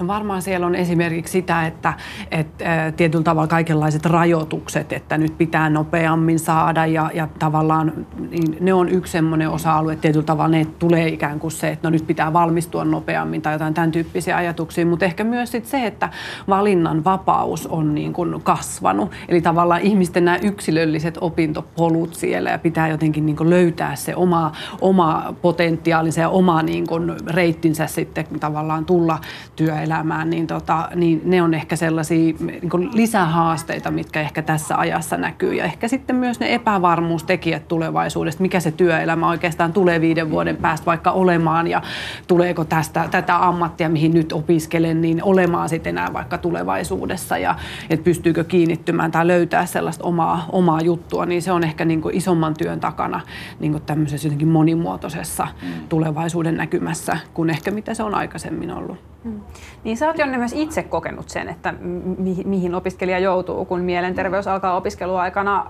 No 0.00 0.06
varmaan 0.06 0.42
siellä 0.42 0.66
on 0.66 0.74
esimerkiksi 0.74 1.32
sitä, 1.32 1.66
että, 1.66 1.94
että 2.30 2.92
tietyllä 2.96 3.24
tavalla 3.24 3.46
kaikenlaiset 3.46 4.06
rajoitukset, 4.06 4.92
että 4.92 5.18
nyt 5.18 5.38
pitää 5.38 5.70
nopeammin 5.70 6.38
saada 6.38 6.86
ja, 6.86 7.10
ja 7.14 7.28
tavallaan 7.38 7.92
niin 8.30 8.56
ne 8.60 8.74
on 8.74 8.88
yksi 8.88 9.12
semmoinen 9.12 9.50
osa-alue, 9.50 9.96
tietyllä 9.96 10.26
tavalla 10.26 10.48
ne 10.48 10.66
tulee 10.78 11.08
ikään 11.08 11.40
kuin 11.40 11.50
se, 11.50 11.68
että 11.68 11.88
no 11.88 11.90
nyt 11.90 12.06
pitää 12.06 12.32
valmistua 12.32 12.84
nopeammin 12.84 13.42
tai 13.42 13.52
jotain 13.52 13.74
tämän 13.74 13.92
tyyppisiä 13.92 14.36
ajatuksia, 14.36 14.86
mutta 14.86 15.04
ehkä 15.04 15.24
myös 15.24 15.50
sit 15.50 15.66
se, 15.66 15.86
että 15.86 16.08
valinnan 16.48 17.04
vapaus 17.04 17.66
on 17.66 17.94
niin 17.94 18.12
kuin 18.12 18.42
kasvanut. 18.42 19.12
Eli 19.28 19.40
tavallaan 19.40 19.80
ihmisten 19.80 20.24
nämä 20.24 20.38
yksilölliset 20.42 21.18
opintopolut 21.20 22.14
siellä 22.14 22.50
ja 22.50 22.58
pitää 22.58 22.88
jotenkin 22.88 23.26
niin 23.26 23.36
kuin 23.36 23.50
löytää 23.50 23.96
se 23.96 24.16
oma, 24.16 24.52
oma 24.80 25.34
potentiaalinsa 25.42 26.20
ja 26.20 26.28
oma 26.28 26.62
niin 26.62 26.86
kuin 26.86 27.12
reittinsä 27.26 27.86
sitten 27.86 28.26
tavallaan 28.40 28.84
tulla 28.84 29.18
työ 29.56 29.83
elämään, 29.84 30.30
niin, 30.30 30.46
tota, 30.46 30.88
niin 30.94 31.20
ne 31.24 31.42
on 31.42 31.54
ehkä 31.54 31.76
sellaisia 31.76 32.34
niin 32.40 32.90
lisähaasteita, 32.92 33.90
mitkä 33.90 34.20
ehkä 34.20 34.42
tässä 34.42 34.78
ajassa 34.78 35.16
näkyy. 35.16 35.54
Ja 35.54 35.64
ehkä 35.64 35.88
sitten 35.88 36.16
myös 36.16 36.40
ne 36.40 36.54
epävarmuustekijät 36.54 37.68
tulevaisuudesta, 37.68 38.42
mikä 38.42 38.60
se 38.60 38.70
työelämä 38.70 39.28
oikeastaan 39.28 39.72
tulee 39.72 40.00
viiden 40.00 40.30
vuoden 40.30 40.56
päästä 40.56 40.86
vaikka 40.86 41.10
olemaan 41.10 41.66
ja 41.66 41.82
tuleeko 42.26 42.64
tästä 42.64 43.08
tätä 43.10 43.46
ammattia, 43.46 43.88
mihin 43.88 44.14
nyt 44.14 44.32
opiskelen, 44.32 45.00
niin 45.00 45.22
olemaan 45.22 45.68
sitten 45.68 45.90
enää 45.90 46.12
vaikka 46.12 46.38
tulevaisuudessa 46.38 47.38
ja 47.38 47.54
että 47.90 48.04
pystyykö 48.04 48.44
kiinnittymään 48.44 49.10
tai 49.10 49.26
löytää 49.26 49.66
sellaista 49.66 50.04
omaa, 50.04 50.46
omaa 50.52 50.80
juttua, 50.80 51.26
niin 51.26 51.42
se 51.42 51.52
on 51.52 51.64
ehkä 51.64 51.84
niin 51.84 52.00
kuin 52.00 52.14
isomman 52.14 52.54
työn 52.54 52.80
takana 52.80 53.20
niin 53.60 53.72
kuin 53.72 53.82
tämmöisessä 53.82 54.26
jotenkin 54.26 54.48
monimuotoisessa 54.48 55.48
mm. 55.62 55.68
tulevaisuuden 55.88 56.56
näkymässä 56.56 57.18
kuin 57.34 57.50
ehkä 57.50 57.70
mitä 57.70 57.94
se 57.94 58.02
on 58.02 58.14
aikaisemmin 58.14 58.70
ollut. 58.70 58.98
Mm. 59.24 59.40
Niin 59.84 59.96
sä 59.96 60.06
oot 60.06 60.18
Jonne 60.18 60.38
myös 60.38 60.52
itse 60.52 60.82
kokenut 60.82 61.28
sen, 61.28 61.48
että 61.48 61.74
mi- 62.18 62.42
mihin 62.44 62.74
opiskelija 62.74 63.18
joutuu, 63.18 63.64
kun 63.64 63.80
mielenterveys 63.80 64.46
alkaa 64.46 64.76
opiskeluaikana 64.76 65.66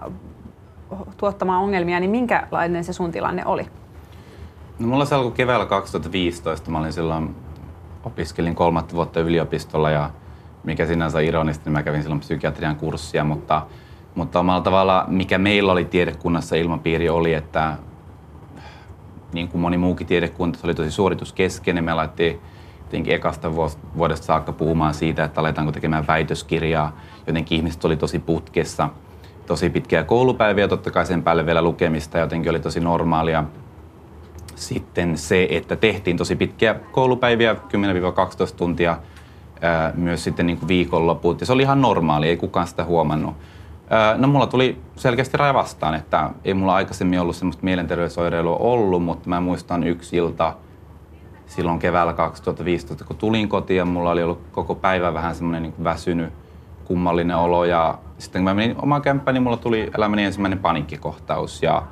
tuottamaan 1.16 1.62
ongelmia, 1.62 2.00
niin 2.00 2.11
minkälainen 2.11 2.85
se 2.85 2.92
sun 2.92 3.12
tilanne 3.12 3.47
oli? 3.47 3.66
No 4.78 4.87
mulla 4.87 5.04
se 5.04 5.14
alkoi 5.14 5.33
keväällä 5.33 5.66
2015. 5.66 6.71
Mä 6.71 6.78
olin 6.78 6.92
silloin, 6.92 7.37
opiskelin 8.04 8.54
kolmatta 8.54 8.94
vuotta 8.94 9.21
yliopistolla 9.21 9.90
ja 9.90 10.11
mikä 10.64 10.87
sinänsä 10.87 11.18
on 11.18 11.25
ironista, 11.25 11.64
niin 11.64 11.73
mä 11.73 11.83
kävin 11.83 12.02
silloin 12.02 12.21
psykiatrian 12.21 12.76
kurssia, 12.76 13.25
mutta, 13.25 13.62
mutta 14.14 14.40
omalla 14.40 14.61
tavalla, 14.61 15.04
mikä 15.09 15.38
meillä 15.38 15.73
oli 15.73 15.85
tiedekunnassa 15.85 16.56
ilmapiiri 16.56 17.09
oli, 17.09 17.35
että 17.35 17.76
niin 19.33 19.49
kuin 19.49 19.61
moni 19.61 19.78
muukin 19.78 20.06
tiedekunta, 20.06 20.59
se 20.59 20.66
oli 20.66 20.75
tosi 20.75 20.90
suorituskeskeinen. 20.90 21.85
Me 21.85 21.94
laittiin 21.94 22.40
tietenkin 22.91 23.14
ekasta 23.14 23.53
vuodesta 23.97 24.26
saakka 24.26 24.53
puhumaan 24.53 24.95
siitä, 24.95 25.25
että 25.25 25.41
aletaanko 25.41 25.73
tekemään 25.73 26.07
väitöskirjaa. 26.07 26.97
Jotenkin 27.26 27.57
ihmiset 27.59 27.85
oli 27.85 27.97
tosi 27.97 28.19
putkessa, 28.19 28.88
tosi 29.47 29.71
pitkiä 29.71 30.05
koulupäiviä, 30.05 30.69
totta 30.69 30.91
kai 30.91 31.07
sen 31.07 31.23
päälle 31.23 31.47
vielä 31.47 31.62
lukemista 31.62 32.19
jotenkin 32.19 32.50
oli 32.50 32.61
tosi 32.61 32.81
normaalia. 32.81 33.45
Sitten 34.55 35.19
se, 35.19 35.49
että 35.50 35.76
tehtiin 35.76 36.17
tosi 36.17 36.37
pitkiä 36.37 36.75
koulupäiviä, 36.93 37.55
10-12 37.55 37.57
tuntia, 38.57 38.99
myös 39.95 40.25
sitten 40.25 40.47
niin 40.47 40.59
kuin 40.59 40.69
viikonloput. 40.69 41.41
Ja 41.41 41.47
se 41.47 41.53
oli 41.53 41.62
ihan 41.62 41.83
normaali, 41.83 42.29
ei 42.29 42.37
kukaan 42.37 42.67
sitä 42.67 42.85
huomannut. 42.85 43.35
No 44.17 44.29
mulla 44.29 44.47
tuli 44.47 44.79
selkeästi 44.97 45.37
raja 45.37 45.55
vastaan, 45.55 45.95
että 45.95 46.31
ei 46.45 46.55
mulla 46.55 46.75
aikaisemmin 46.75 47.21
ollut 47.21 47.37
semmoista 47.37 47.64
mielenterveysoireilua 47.64 48.57
ollut, 48.57 49.05
mutta 49.05 49.29
mä 49.29 49.41
muistan 49.41 49.85
yksi 49.85 50.17
ilta, 50.17 50.55
silloin 51.47 51.79
keväällä 51.79 52.13
2015, 52.13 53.05
kun 53.05 53.17
tulin 53.17 53.49
kotiin 53.49 53.79
ja 53.79 53.85
mulla 53.85 54.11
oli 54.11 54.23
ollut 54.23 54.41
koko 54.53 54.75
päivä 54.75 55.15
vähän 55.15 55.35
semmoinen 55.35 55.63
niin 55.63 55.85
väsynyt, 55.85 56.33
kummallinen 56.85 57.37
olo. 57.37 57.65
Ja 57.65 57.99
sitten 58.19 58.41
kun 58.41 58.45
mä 58.45 58.55
menin 58.55 58.77
omaan 58.83 59.03
kämppään, 59.03 59.35
niin 59.35 59.43
mulla 59.43 59.57
tuli 59.57 59.91
elämäni 59.99 60.25
ensimmäinen 60.25 60.59
paniikkikohtaus. 60.59 61.63
Ja, 61.63 61.83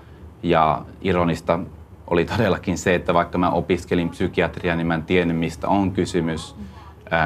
ja 0.42 0.82
ironista 1.00 1.58
oli 2.06 2.24
todellakin 2.24 2.78
se, 2.78 2.94
että 2.94 3.14
vaikka 3.14 3.38
mä 3.38 3.50
opiskelin 3.50 4.08
psykiatriaa, 4.08 4.76
niin 4.76 4.86
mä 4.86 4.94
en 4.94 5.02
tiennyt, 5.02 5.36
mistä 5.36 5.68
on 5.68 5.92
kysymys. 5.92 6.56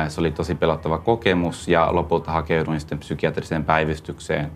Se 0.09 0.21
oli 0.21 0.31
tosi 0.31 0.55
pelottava 0.55 0.99
kokemus 0.99 1.69
ja 1.69 1.89
lopulta 1.95 2.31
hakeuduin 2.31 2.81
sitten 2.81 2.99
psykiatriseen 2.99 3.65
päivystykseen. 3.65 4.51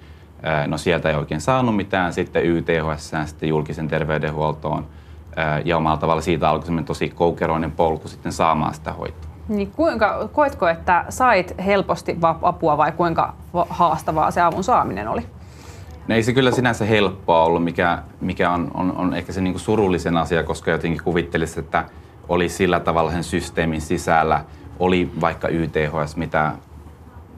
No 0.66 0.78
sieltä 0.78 1.08
ei 1.08 1.14
oikein 1.14 1.40
saanut 1.40 1.76
mitään, 1.76 2.12
sitten 2.12 2.46
YTHS, 2.46 3.12
sitten 3.24 3.48
julkisen 3.48 3.88
terveydenhuoltoon– 3.88 4.86
ja 5.64 5.76
omalla 5.76 5.96
tavalla 5.96 6.22
siitä 6.22 6.50
alkoi 6.50 6.82
tosi 6.82 7.08
koukeroinen 7.08 7.72
polku 7.72 8.08
sitten 8.08 8.32
saamaan 8.32 8.74
sitä 8.74 8.92
hoitoa. 8.92 9.30
Niin 9.48 9.70
kuinka, 9.70 10.28
koetko, 10.32 10.68
että 10.68 11.04
sait 11.08 11.54
helposti 11.64 12.18
apua 12.42 12.76
vai 12.76 12.92
kuinka 12.92 13.34
haastavaa 13.68 14.30
se 14.30 14.40
avun 14.40 14.64
saaminen 14.64 15.08
oli? 15.08 15.26
No 16.08 16.14
ei 16.14 16.22
se 16.22 16.32
kyllä 16.32 16.50
sinänsä 16.50 16.84
helppoa 16.84 17.44
ollut, 17.44 17.64
mikä, 17.64 17.98
mikä 18.20 18.50
on, 18.50 18.70
on, 18.74 18.96
on 18.96 19.14
ehkä 19.14 19.32
se 19.32 19.40
niinku 19.40 19.58
surullisen 19.58 20.16
asia, 20.16 20.42
koska 20.42 20.70
jotenkin 20.70 21.04
kuvittelisi, 21.04 21.60
että 21.60 21.84
oli 22.28 22.48
sillä 22.48 22.80
tavalla 22.80 23.10
sen 23.10 23.24
systeemin 23.24 23.80
sisällä, 23.80 24.44
oli 24.78 25.10
vaikka 25.20 25.48
YTHS, 25.48 26.16
mitä 26.16 26.52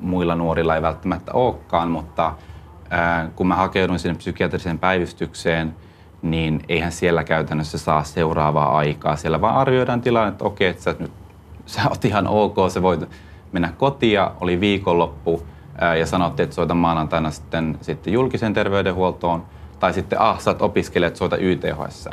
muilla 0.01 0.35
nuorilla 0.35 0.77
ei 0.77 0.83
välttämättä 0.83 1.33
olekaan, 1.33 1.91
mutta 1.91 2.33
ää, 2.91 3.31
kun 3.37 3.47
mä 3.47 3.55
hakeuduin 3.55 3.99
sinne 3.99 4.19
psykiatriseen 4.19 4.79
päivystykseen– 4.79 5.75
niin 6.23 6.61
eihän 6.69 6.93
siellä 6.93 7.25
käytännössä 7.25 7.79
saa 7.79 8.05
seuraavaa 8.05 8.77
aikaa. 8.77 9.17
Siellä 9.17 9.41
vaan 9.41 9.57
arvioidaan 9.57 10.01
tilanne, 10.01 10.29
että 10.29 10.45
okei, 10.45 10.69
että 10.69 10.83
sä, 10.83 10.95
nyt, 10.99 11.13
sä 11.67 11.81
oot 11.89 12.05
ihan 12.05 12.27
ok, 12.27 12.57
se 12.69 12.83
voit 12.83 13.09
mennä 13.53 13.73
kotiin 13.79 14.21
oli 14.41 14.61
viikonloppu 14.61 15.43
ää, 15.81 15.97
ja 15.97 16.07
sanottiin, 16.07 16.45
että 16.45 16.55
soita 16.55 16.75
maanantaina 16.75 17.31
sitten, 17.31 17.79
sitten 17.81 18.13
julkisen 18.13 18.55
terveydenhuoltoon 18.55 19.47
tai 19.81 19.93
sitten 19.93 20.21
ah, 20.21 20.41
sä 20.41 20.55
opiskelijat, 20.61 21.17
soita 21.17 21.37
YTHS. 21.37 22.09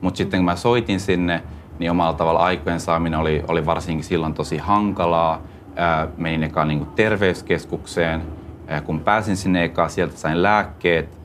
Mutta 0.00 0.18
sitten 0.18 0.38
kun 0.40 0.44
mä 0.44 0.56
soitin 0.56 1.00
sinne, 1.00 1.42
niin 1.78 1.90
omalla 1.90 2.12
tavalla 2.12 2.40
aikojen 2.40 2.80
saaminen 2.80 3.18
oli, 3.18 3.44
oli 3.48 3.66
varsinkin 3.66 4.04
silloin 4.04 4.34
tosi 4.34 4.58
hankalaa. 4.58 5.42
Ää, 5.76 6.08
menin 6.16 6.42
eka 6.42 6.64
niin 6.64 6.86
terveyskeskukseen. 6.86 8.22
Ää, 8.66 8.80
kun 8.80 9.00
pääsin 9.00 9.36
sinne 9.36 9.64
eka, 9.64 9.88
sieltä 9.88 10.16
sain 10.16 10.42
lääkkeet, 10.42 11.23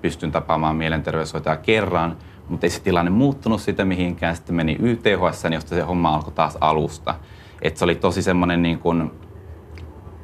pystyn 0.00 0.32
tapaamaan 0.32 0.76
mielenterveyshoitaja 0.76 1.56
kerran, 1.56 2.16
mutta 2.48 2.66
ei 2.66 2.70
se 2.70 2.82
tilanne 2.82 3.10
muuttunut 3.10 3.60
sitä 3.60 3.84
mihinkään. 3.84 4.36
Sitten 4.36 4.56
meni 4.56 4.76
YTHS, 4.80 5.44
josta 5.52 5.74
se 5.74 5.80
homma 5.80 6.14
alkoi 6.14 6.32
taas 6.32 6.58
alusta. 6.60 7.14
Et 7.62 7.76
se 7.76 7.84
oli 7.84 7.94
tosi 7.94 8.22
semmoinen, 8.22 8.62
niin 8.62 8.78
kuin, 8.78 9.10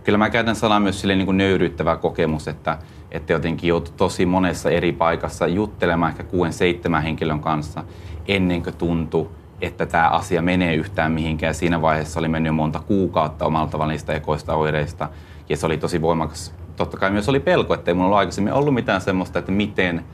kyllä 0.05 0.19
mä 0.19 0.31
käytän 0.31 0.57
sanaa 0.57 0.81
myös 0.81 1.01
sille 1.01 1.15
niin 1.15 1.27
kuin 1.27 1.39
nöyryyttävä 1.39 1.97
kokemus, 1.97 2.49
että, 2.49 2.79
että 3.11 3.33
jotenkin 3.33 3.69
joutui 3.69 3.95
tosi 3.97 4.27
monessa 4.27 4.71
eri 4.71 4.93
paikassa 4.93 5.47
juttelemaan 5.47 6.11
ehkä 6.11 6.23
kuuden 6.23 6.53
seitsemän 6.53 7.03
henkilön 7.03 7.41
kanssa 7.41 7.85
ennen 8.29 8.63
kuin 8.63 8.77
tuntui, 8.77 9.29
että 9.61 9.87
tämä 9.87 10.09
asia 10.09 10.43
menee 10.43 10.75
yhtään 10.75 11.13
mihinkään. 11.13 11.55
Siinä 11.55 11.83
vaiheessa 11.83 12.21
oli 12.21 12.29
mennyt 12.29 12.55
monta 12.55 12.81
kuukautta 12.81 13.47
omalla 13.47 13.69
tavalla 13.69 13.93
niistä 13.93 14.13
ekoista 14.13 14.55
oireista. 14.55 15.09
Ja 15.49 15.57
se 15.57 15.67
oli 15.67 15.77
tosi 15.77 16.03
voimakas 16.03 16.55
totta 16.79 16.97
kai 16.97 17.11
myös 17.11 17.29
oli 17.29 17.41
pelko, 17.41 17.75
että 17.75 17.91
ei 17.91 17.95
mulla 17.95 18.07
ollut 18.07 18.19
aikaisemmin 18.19 18.53
ollut 18.53 18.75
mitään 18.75 19.01
semmoista, 19.01 19.39
että 19.39 19.53
miten, 19.53 20.05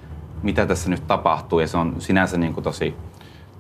mitä 0.43 0.67
tässä 0.67 0.91
nyt 0.91 1.07
tapahtuu. 1.07 1.61
Ja 1.61 1.67
se 1.67 1.77
on 1.77 1.95
sinänsä 1.99 2.39
niin 2.39 2.55
kuin 2.55 2.65
tosi, 2.65 2.95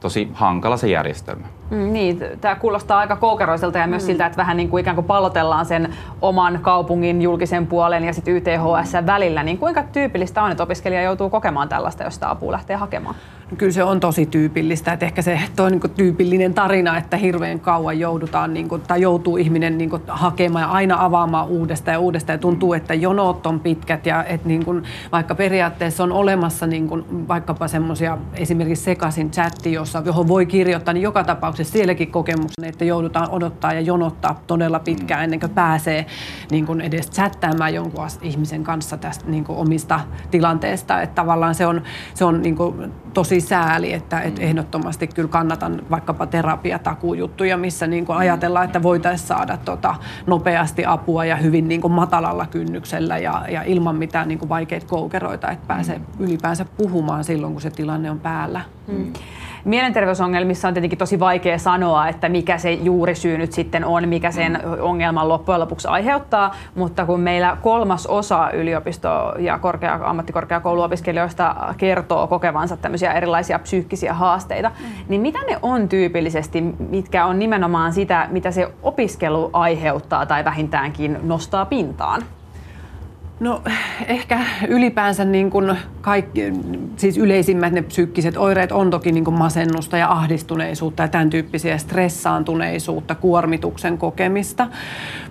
tosi 0.00 0.30
hankala 0.32 0.76
se 0.76 0.88
järjestelmä. 0.88 1.46
Mm, 1.70 1.92
niin, 1.92 2.20
tämä 2.40 2.54
kuulostaa 2.54 2.98
aika 2.98 3.16
koukeroiselta 3.16 3.78
ja 3.78 3.86
myös 3.86 4.02
mm. 4.02 4.06
siltä, 4.06 4.26
että 4.26 4.36
vähän 4.36 4.56
niin 4.56 4.68
kuin 4.68 4.80
ikään 4.80 4.96
kuin 4.96 5.06
pallotellaan 5.06 5.66
sen 5.66 5.94
oman 6.22 6.58
kaupungin 6.62 7.22
julkisen 7.22 7.66
puolen 7.66 8.04
ja 8.04 8.12
sitten 8.12 8.34
YTHS 8.34 8.92
välillä. 9.06 9.42
Niin 9.42 9.58
kuinka 9.58 9.82
tyypillistä 9.82 10.42
on, 10.42 10.50
että 10.50 10.62
opiskelija 10.62 11.02
joutuu 11.02 11.30
kokemaan 11.30 11.68
tällaista, 11.68 12.04
jos 12.04 12.14
sitä 12.14 12.30
apua 12.30 12.52
lähtee 12.52 12.76
hakemaan? 12.76 13.14
Kyllä 13.58 13.72
se 13.72 13.84
on 13.84 14.00
tosi 14.00 14.26
tyypillistä, 14.26 14.92
että 14.92 15.06
ehkä 15.06 15.22
se 15.22 15.40
toi 15.56 15.70
niin 15.70 15.80
tyypillinen 15.96 16.54
tarina, 16.54 16.98
että 16.98 17.16
hirveän 17.16 17.60
kauan 17.60 17.98
joudutaan 17.98 18.54
niin 18.54 18.68
kuin, 18.68 18.82
tai 18.82 19.00
joutuu 19.00 19.36
ihminen 19.36 19.78
niin 19.78 19.90
kuin, 19.90 20.02
hakemaan 20.08 20.62
ja 20.62 20.68
aina 20.68 21.04
avaamaan 21.04 21.48
uudestaan 21.48 21.92
ja 21.92 21.98
uudestaan. 21.98 22.34
Ja 22.34 22.38
tuntuu, 22.38 22.74
että 22.74 22.94
jonot 22.94 23.46
on 23.46 23.60
pitkät 23.60 24.06
ja 24.06 24.24
että 24.24 24.48
niin 24.48 24.64
kuin, 24.64 24.82
vaikka 25.12 25.34
periaatteessa 25.34 26.04
on 26.04 26.12
olemassa 26.12 26.66
niin 26.66 26.88
kuin, 26.88 27.28
vaikkapa 27.28 27.68
semmoisia 27.68 28.18
esimerkiksi 28.34 28.84
sekaisin 28.84 29.30
chatti, 29.30 29.72
jossa, 29.72 30.02
johon 30.06 30.28
voi 30.28 30.46
kirjoittaa, 30.46 30.94
niin 30.94 31.02
joka 31.02 31.24
tapauksessa 31.24 31.72
sielläkin 31.72 32.10
kokemuksena, 32.10 32.68
että 32.68 32.84
joudutaan 32.84 33.30
odottaa 33.30 33.72
ja 33.72 33.80
jonottaa 33.80 34.40
todella 34.46 34.78
pitkään 34.78 35.24
ennen 35.24 35.40
kuin 35.40 35.50
pääsee 35.50 36.06
niin 36.50 36.66
kuin 36.66 36.80
edes 36.80 37.10
chattaamaan 37.10 37.74
jonkun 37.74 38.06
ihmisen 38.22 38.64
kanssa 38.64 38.96
tästä 38.96 39.24
niin 39.26 39.44
kuin 39.44 39.58
omista 39.58 40.00
tilanteesta, 40.30 41.02
että 41.02 41.14
tavallaan 41.14 41.54
se 41.54 41.66
on, 41.66 41.82
se 42.14 42.24
on 42.24 42.42
niin 42.42 42.56
kuin, 42.56 42.92
tosi 43.14 43.33
sääli, 43.40 43.92
että 43.92 44.20
et 44.20 44.38
mm. 44.38 44.44
ehdottomasti 44.44 45.06
kyllä 45.06 45.28
kannatan 45.28 45.82
vaikkapa 45.90 46.26
terapiatakuujuttuja, 46.26 47.56
missä 47.56 47.86
niin 47.86 48.06
kuin 48.06 48.18
ajatellaan, 48.18 48.64
että 48.64 48.82
voitaisiin 48.82 49.28
saada 49.28 49.56
tota 49.56 49.94
nopeasti 50.26 50.86
apua 50.86 51.24
ja 51.24 51.36
hyvin 51.36 51.68
niin 51.68 51.80
kuin 51.80 51.92
matalalla 51.92 52.46
kynnyksellä 52.46 53.18
ja, 53.18 53.44
ja 53.48 53.62
ilman 53.62 53.96
mitään 53.96 54.28
niin 54.28 54.38
kuin 54.38 54.48
vaikeita 54.48 54.86
koukeroita, 54.86 55.50
että 55.50 55.66
pääsee 55.66 55.98
mm. 55.98 56.04
ylipäänsä 56.18 56.64
puhumaan 56.64 57.24
silloin, 57.24 57.52
kun 57.52 57.62
se 57.62 57.70
tilanne 57.70 58.10
on 58.10 58.20
päällä. 58.20 58.60
Mm. 58.86 59.12
Mielenterveysongelmissa 59.64 60.68
on 60.68 60.74
tietenkin 60.74 60.98
tosi 60.98 61.20
vaikea 61.20 61.58
sanoa, 61.58 62.08
että 62.08 62.28
mikä 62.28 62.58
se 62.58 62.72
juurisyy 62.72 63.38
nyt 63.38 63.52
sitten 63.52 63.84
on, 63.84 64.08
mikä 64.08 64.30
sen 64.30 64.60
ongelman 64.80 65.28
loppujen 65.28 65.60
lopuksi 65.60 65.88
aiheuttaa, 65.88 66.54
mutta 66.74 67.06
kun 67.06 67.20
meillä 67.20 67.56
kolmas 67.62 68.06
osa 68.06 68.50
yliopisto- 68.50 69.34
ja 69.38 69.58
korkea, 69.58 70.00
ammattikorkeakouluopiskelijoista 70.04 71.56
kertoo 71.76 72.26
kokevansa 72.26 72.76
tämmöisiä 72.76 73.12
erilaisia 73.12 73.58
psyykkisiä 73.58 74.14
haasteita, 74.14 74.68
mm. 74.68 74.86
niin 75.08 75.20
mitä 75.20 75.38
ne 75.48 75.58
on 75.62 75.88
tyypillisesti, 75.88 76.60
mitkä 76.90 77.26
on 77.26 77.38
nimenomaan 77.38 77.92
sitä, 77.92 78.28
mitä 78.30 78.50
se 78.50 78.68
opiskelu 78.82 79.50
aiheuttaa 79.52 80.26
tai 80.26 80.44
vähintäänkin 80.44 81.18
nostaa 81.22 81.64
pintaan? 81.64 82.22
No 83.44 83.62
ehkä 84.06 84.40
ylipäänsä 84.68 85.24
niin 85.24 85.50
kuin 85.50 85.76
kaikki, 86.00 86.52
siis 86.96 87.18
yleisimmät 87.18 87.72
ne 87.72 87.82
psyykkiset 87.82 88.36
oireet 88.36 88.72
on 88.72 88.90
toki 88.90 89.12
niin 89.12 89.24
kuin 89.24 89.38
masennusta 89.38 89.96
ja 89.96 90.10
ahdistuneisuutta 90.12 91.02
ja 91.02 91.08
tämän 91.08 91.30
tyyppisiä 91.30 91.78
stressaantuneisuutta, 91.78 93.14
kuormituksen 93.14 93.98
kokemista, 93.98 94.68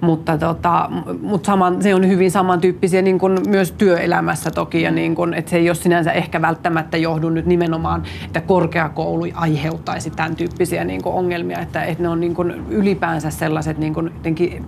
mutta, 0.01 0.37
tota, 0.37 0.89
mutta 1.21 1.45
saman, 1.45 1.81
se 1.81 1.95
on 1.95 2.07
hyvin 2.07 2.31
samantyyppisiä 2.31 3.01
niin 3.01 3.19
kuin 3.19 3.37
myös 3.47 3.71
työelämässä 3.71 4.51
toki 4.51 4.81
ja 4.81 4.91
niin 4.91 5.15
kuin, 5.15 5.33
että 5.33 5.51
se 5.51 5.57
ei 5.57 5.69
ole 5.69 5.75
sinänsä 5.75 6.11
ehkä 6.11 6.41
välttämättä 6.41 6.97
johdu 6.97 7.29
nyt 7.29 7.45
nimenomaan, 7.45 8.03
että 8.25 8.41
korkeakoulu 8.41 9.25
aiheuttaisi 9.33 10.09
tämän 10.09 10.35
tyyppisiä 10.35 10.83
niin 10.83 11.01
kuin 11.01 11.15
ongelmia, 11.15 11.59
että, 11.59 11.83
että 11.83 12.03
ne 12.03 12.09
on 12.09 12.19
niin 12.19 12.35
kuin 12.35 12.51
ylipäänsä 12.69 13.29
sellaiset 13.29 13.77
niin 13.77 13.93
kuin 13.93 14.11
jotenkin, 14.13 14.65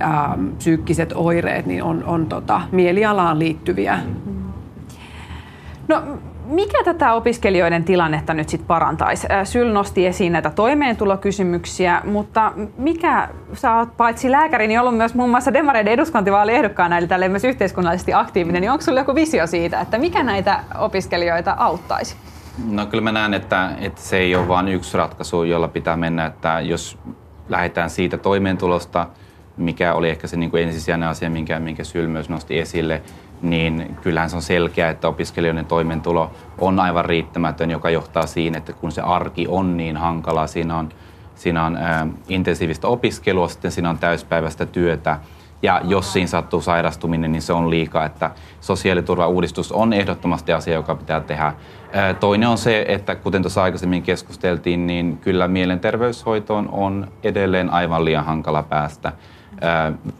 ää, 0.00 0.38
psyykkiset 0.58 1.12
oireet, 1.14 1.66
niin 1.66 1.82
on, 1.82 2.04
on 2.04 2.26
tota, 2.26 2.60
mielialaan 2.74 3.38
liittyviä. 3.38 3.98
No 5.88 6.02
mikä 6.46 6.84
tätä 6.84 7.12
opiskelijoiden 7.12 7.84
tilannetta 7.84 8.34
nyt 8.34 8.48
sitten 8.48 8.66
parantaisi? 8.66 9.26
Syl 9.44 9.72
nosti 9.72 10.06
esiin 10.06 10.32
näitä 10.32 10.50
toimeentulokysymyksiä, 10.50 12.02
mutta 12.04 12.52
mikä, 12.78 13.28
sä 13.52 13.76
oot 13.76 13.96
paitsi 13.96 14.30
lääkäri, 14.30 14.66
niin 14.66 14.80
ollut 14.80 14.96
myös 14.96 15.14
muun 15.14 15.30
muassa 15.30 15.52
Demareiden 15.52 15.92
eduskuntavaaliehdokkaana, 15.92 16.98
eli 16.98 17.06
tälle 17.06 17.28
myös 17.28 17.44
yhteiskunnallisesti 17.44 18.14
aktiivinen, 18.14 18.60
niin 18.60 18.70
onko 18.70 18.82
sulla 18.82 19.00
joku 19.00 19.14
visio 19.14 19.46
siitä, 19.46 19.80
että 19.80 19.98
mikä 19.98 20.22
näitä 20.22 20.60
opiskelijoita 20.78 21.54
auttaisi? 21.58 22.16
No 22.70 22.86
kyllä 22.86 23.04
mä 23.04 23.12
näen, 23.12 23.34
että, 23.34 23.70
että 23.80 24.00
se 24.00 24.16
ei 24.16 24.36
ole 24.36 24.48
vain 24.48 24.68
yksi 24.68 24.96
ratkaisu, 24.96 25.44
jolla 25.44 25.68
pitää 25.68 25.96
mennä, 25.96 26.26
että 26.26 26.60
jos 26.60 26.98
lähdetään 27.48 27.90
siitä 27.90 28.18
toimeentulosta, 28.18 29.06
mikä 29.56 29.94
oli 29.94 30.10
ehkä 30.10 30.26
se 30.26 30.36
niin 30.36 30.50
kuin 30.50 30.62
ensisijainen 30.62 31.08
asia, 31.08 31.30
minkä, 31.30 31.60
minkä 31.60 31.84
Syl 31.84 32.08
myös 32.08 32.28
nosti 32.28 32.58
esille, 32.58 33.02
niin 33.42 33.96
kyllähän 34.02 34.30
se 34.30 34.36
on 34.36 34.42
selkeä, 34.42 34.90
että 34.90 35.08
opiskelijoiden 35.08 35.66
toimeentulo 35.66 36.30
on 36.58 36.80
aivan 36.80 37.04
riittämätön, 37.04 37.70
joka 37.70 37.90
johtaa 37.90 38.26
siihen, 38.26 38.56
että 38.56 38.72
kun 38.72 38.92
se 38.92 39.00
arki 39.00 39.46
on 39.48 39.76
niin 39.76 39.96
hankala, 39.96 40.46
siinä 40.46 40.76
on, 40.76 40.88
siinä 41.34 41.64
on 41.64 41.76
ä, 41.76 42.06
intensiivistä 42.28 42.88
opiskelua, 42.88 43.48
sitten 43.48 43.70
siinä 43.70 43.90
on 43.90 43.98
täyspäiväistä 43.98 44.66
työtä, 44.66 45.18
ja 45.62 45.80
jos 45.84 46.12
siinä 46.12 46.26
sattuu 46.26 46.60
sairastuminen, 46.60 47.32
niin 47.32 47.42
se 47.42 47.52
on 47.52 47.70
liikaa, 47.70 48.04
että 48.04 48.30
sosiaaliturvauudistus 48.60 49.72
on 49.72 49.92
ehdottomasti 49.92 50.52
asia, 50.52 50.74
joka 50.74 50.94
pitää 50.94 51.20
tehdä. 51.20 51.52
Toinen 52.20 52.48
on 52.48 52.58
se, 52.58 52.84
että 52.88 53.14
kuten 53.14 53.42
tuossa 53.42 53.62
aikaisemmin 53.62 54.02
keskusteltiin, 54.02 54.86
niin 54.86 55.18
kyllä 55.18 55.48
mielenterveyshoitoon 55.48 56.68
on 56.72 57.08
edelleen 57.22 57.70
aivan 57.70 58.04
liian 58.04 58.24
hankala 58.24 58.62
päästä 58.62 59.12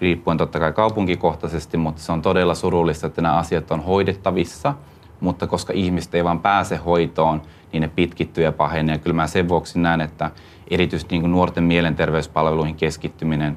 riippuen 0.01 0.38
totta 0.38 0.61
kai 0.61 0.73
kaupunkikohtaisesti, 0.73 1.77
mutta 1.77 2.03
se 2.03 2.12
on 2.12 2.23
todella 2.23 2.55
surullista, 2.55 3.07
että 3.07 3.23
nämä 3.23 3.35
asiat 3.35 3.70
on 3.70 3.85
hoidettavissa, 3.85 4.75
mutta 5.20 5.47
koska 5.47 5.73
ihmiset 5.73 6.14
ei 6.14 6.25
vaan 6.25 6.40
pääse 6.40 6.77
hoitoon, 6.77 7.42
niin 7.73 7.81
ne 7.81 7.88
pitkittyy 7.88 8.44
ja 8.44 8.53
pahenee. 8.53 8.99
Kyllä 8.99 9.14
mä 9.14 9.27
sen 9.27 9.49
vuoksi 9.49 9.79
näen, 9.79 10.01
että 10.01 10.31
erityisesti 10.70 11.18
niin 11.18 11.33
nuorten 11.33 11.64
mielenterveyspalveluihin 11.64 12.77
keskittyminen 12.77 13.57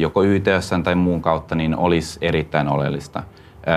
joko 0.00 0.24
YTS 0.24 0.70
tai 0.84 0.94
muun 0.94 1.22
kautta 1.22 1.54
niin 1.54 1.76
olisi 1.76 2.18
erittäin 2.22 2.68
oleellista. 2.68 3.22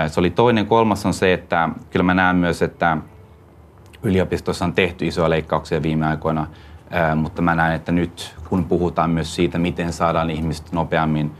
Se 0.06 0.20
oli 0.20 0.30
toinen. 0.30 0.66
Kolmas 0.66 1.06
on 1.06 1.14
se, 1.14 1.32
että 1.32 1.68
kyllä 1.90 2.02
mä 2.02 2.14
näen 2.14 2.36
myös, 2.36 2.62
että 2.62 2.96
yliopistossa 4.02 4.64
on 4.64 4.72
tehty 4.72 5.06
isoja 5.06 5.30
leikkauksia 5.30 5.82
viime 5.82 6.06
aikoina– 6.06 6.46
mutta 7.16 7.42
mä 7.42 7.54
näen, 7.54 7.74
että 7.74 7.92
nyt 7.92 8.36
kun 8.48 8.64
puhutaan 8.64 9.10
myös 9.10 9.34
siitä, 9.34 9.58
miten 9.58 9.92
saadaan 9.92 10.30
ihmiset 10.30 10.72
nopeammin 10.72 11.32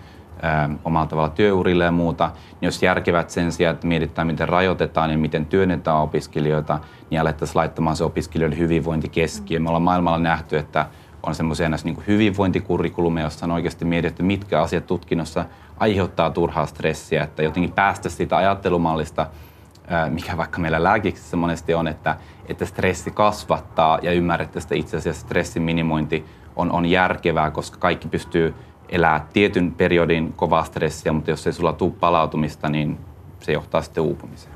omalla 0.84 1.06
tavalla 1.06 1.28
työurille 1.28 1.84
ja 1.84 1.90
muuta, 1.90 2.30
niin 2.50 2.66
jos 2.66 2.82
järkevät 2.82 3.30
sen 3.30 3.52
sijaan, 3.52 3.74
että 3.74 3.86
mietitään, 3.86 4.26
miten 4.26 4.48
rajoitetaan 4.48 5.10
ja 5.10 5.18
miten 5.18 5.46
työnnetään 5.46 5.96
opiskelijoita, 5.96 6.78
niin 7.10 7.20
alettaisiin 7.20 7.56
laittamaan 7.56 7.96
se 7.96 8.04
opiskelijoiden 8.04 8.58
hyvinvointi 8.58 9.08
keskiöön. 9.08 9.62
Me 9.62 9.68
ollaan 9.68 9.82
maailmalla 9.82 10.18
nähty, 10.18 10.56
että 10.56 10.86
on 11.22 11.34
semmoisia 11.34 11.68
niin 11.84 12.02
hyvinvointikurrikulumeja, 12.06 13.24
joissa 13.24 13.46
on 13.46 13.52
oikeasti 13.52 13.84
mietitty, 13.84 14.22
mitkä 14.22 14.60
asiat 14.60 14.86
tutkinnossa 14.86 15.44
aiheuttaa 15.76 16.30
turhaa 16.30 16.66
stressiä, 16.66 17.22
että 17.22 17.42
jotenkin 17.42 17.72
päästä 17.72 18.08
siitä 18.08 18.36
ajattelumallista, 18.36 19.26
mikä 20.10 20.36
vaikka 20.36 20.58
meillä 20.58 20.82
lääkiksessä 20.82 21.36
monesti 21.36 21.74
on, 21.74 21.88
että, 21.88 22.16
että 22.46 22.64
stressi 22.64 23.10
kasvattaa 23.10 23.98
ja 24.02 24.12
ymmärrettä, 24.12 24.58
että 24.58 24.74
itse 24.74 24.96
asiassa 24.96 25.22
stressin 25.22 25.62
minimointi 25.62 26.24
on, 26.56 26.72
on 26.72 26.86
järkevää, 26.86 27.50
koska 27.50 27.78
kaikki 27.78 28.08
pystyy 28.08 28.54
elämään 28.88 29.28
tietyn 29.32 29.72
periodin 29.72 30.32
kovaa 30.32 30.64
stressiä, 30.64 31.12
mutta 31.12 31.30
jos 31.30 31.46
ei 31.46 31.52
sulla 31.52 31.72
tule 31.72 31.92
palautumista, 32.00 32.68
niin 32.68 32.98
se 33.40 33.52
johtaa 33.52 33.82
sitten 33.82 34.02
uupumiseen. 34.02 34.52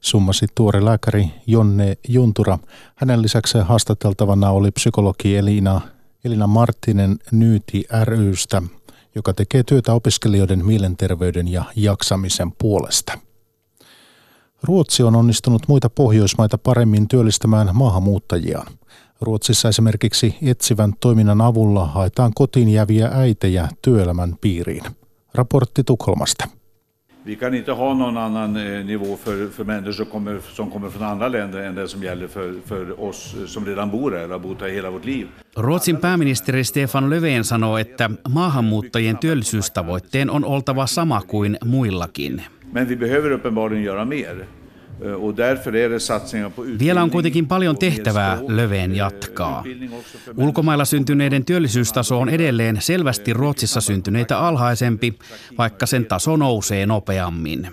Summasi 0.00 0.46
tuore 0.54 0.84
lääkäri 0.84 1.30
Jonne 1.46 1.96
Juntura. 2.08 2.58
Hänen 2.94 3.22
lisäksi 3.22 3.58
haastateltavana 3.58 4.50
oli 4.50 4.70
psykologi 4.70 5.36
Elina, 5.36 5.80
Elina 6.24 6.46
Marttinen 6.46 7.16
Nyyti 7.32 7.84
rystä, 8.04 8.62
joka 9.14 9.32
tekee 9.32 9.62
työtä 9.62 9.92
opiskelijoiden 9.92 10.66
mielenterveyden 10.66 11.48
ja 11.48 11.64
jaksamisen 11.76 12.52
puolesta. 12.52 13.18
Ruotsi 14.68 15.02
on 15.02 15.16
onnistunut 15.16 15.68
muita 15.68 15.90
Pohjoismaita 15.90 16.58
paremmin 16.58 17.08
työllistämään 17.08 17.68
maahanmuuttajiaan. 17.72 18.72
Ruotsissa 19.20 19.68
esimerkiksi 19.68 20.36
etsivän 20.42 20.92
toiminnan 21.00 21.40
avulla 21.40 21.86
haetaan 21.86 22.32
kotiin 22.34 22.68
jääviä 22.68 23.08
äitejä 23.12 23.68
työelämän 23.82 24.34
piiriin. 24.40 24.82
Raportti 25.34 25.84
Tukholmasta. 25.84 26.48
Vi 27.26 27.36
kan 27.36 27.54
inte 27.54 27.72
ha 27.72 27.94
någon 27.94 28.16
annan 28.16 28.56
eh, 28.56 28.84
nivå 28.84 29.16
för, 29.16 29.48
för 29.48 29.64
människor 29.64 30.04
kommer, 30.04 30.40
som 30.54 30.70
kommer 30.70 30.90
från 30.90 31.02
andra 31.02 31.28
länder 31.28 31.62
än 31.62 31.74
det 31.74 31.88
som 31.88 32.02
gäller 32.02 32.28
för, 32.28 32.54
för 32.66 33.00
oss 33.00 33.36
som 33.46 33.66
redan 33.66 33.90
bor 33.90 34.12
här 34.12 34.24
och 34.24 34.30
har 34.30 34.38
bott 34.38 34.60
här 34.60 34.68
hela 34.68 34.90
vårt 34.90 35.04
liv. 35.04 35.26
Ruotsin 35.56 35.96
pääministeri 35.96 36.64
Stefan 36.64 37.10
Löfven 37.10 37.44
sanoo, 37.44 37.76
että 37.76 38.10
maahanmuuttajien 38.28 39.18
työllisyystavoitteen 39.18 40.30
on 40.30 40.44
oltava 40.44 40.86
sama 40.86 41.22
kuin 41.22 41.58
muillakin. 41.64 42.42
Men 42.76 42.88
vi 42.88 42.96
behöver 42.96 43.32
uppenbarligen 43.32 43.84
göra 43.84 44.04
mer. 44.04 44.46
Vielä 46.78 47.02
on 47.02 47.10
kuitenkin 47.10 47.46
paljon 47.46 47.78
tehtävää, 47.78 48.38
Löfven 48.48 48.96
jatkaa. 48.96 49.64
Ulkomailla 50.36 50.84
syntyneiden 50.84 51.44
työllisyystaso 51.44 52.20
on 52.20 52.28
edelleen 52.28 52.76
selvästi 52.80 53.32
Ruotsissa 53.32 53.80
syntyneitä 53.80 54.38
alhaisempi, 54.38 55.18
vaikka 55.58 55.86
sen 55.86 56.06
taso 56.06 56.36
nousee 56.36 56.86
nopeammin. 56.86 57.68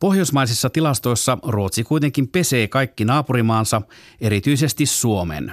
Pohjoismaisissa 0.00 0.70
tilastoissa 0.70 1.38
Ruotsi 1.42 1.84
kuitenkin 1.84 2.28
pesee 2.28 2.68
kaikki 2.68 3.04
naapurimaansa, 3.04 3.82
erityisesti 4.20 4.86
Suomen. 4.86 5.52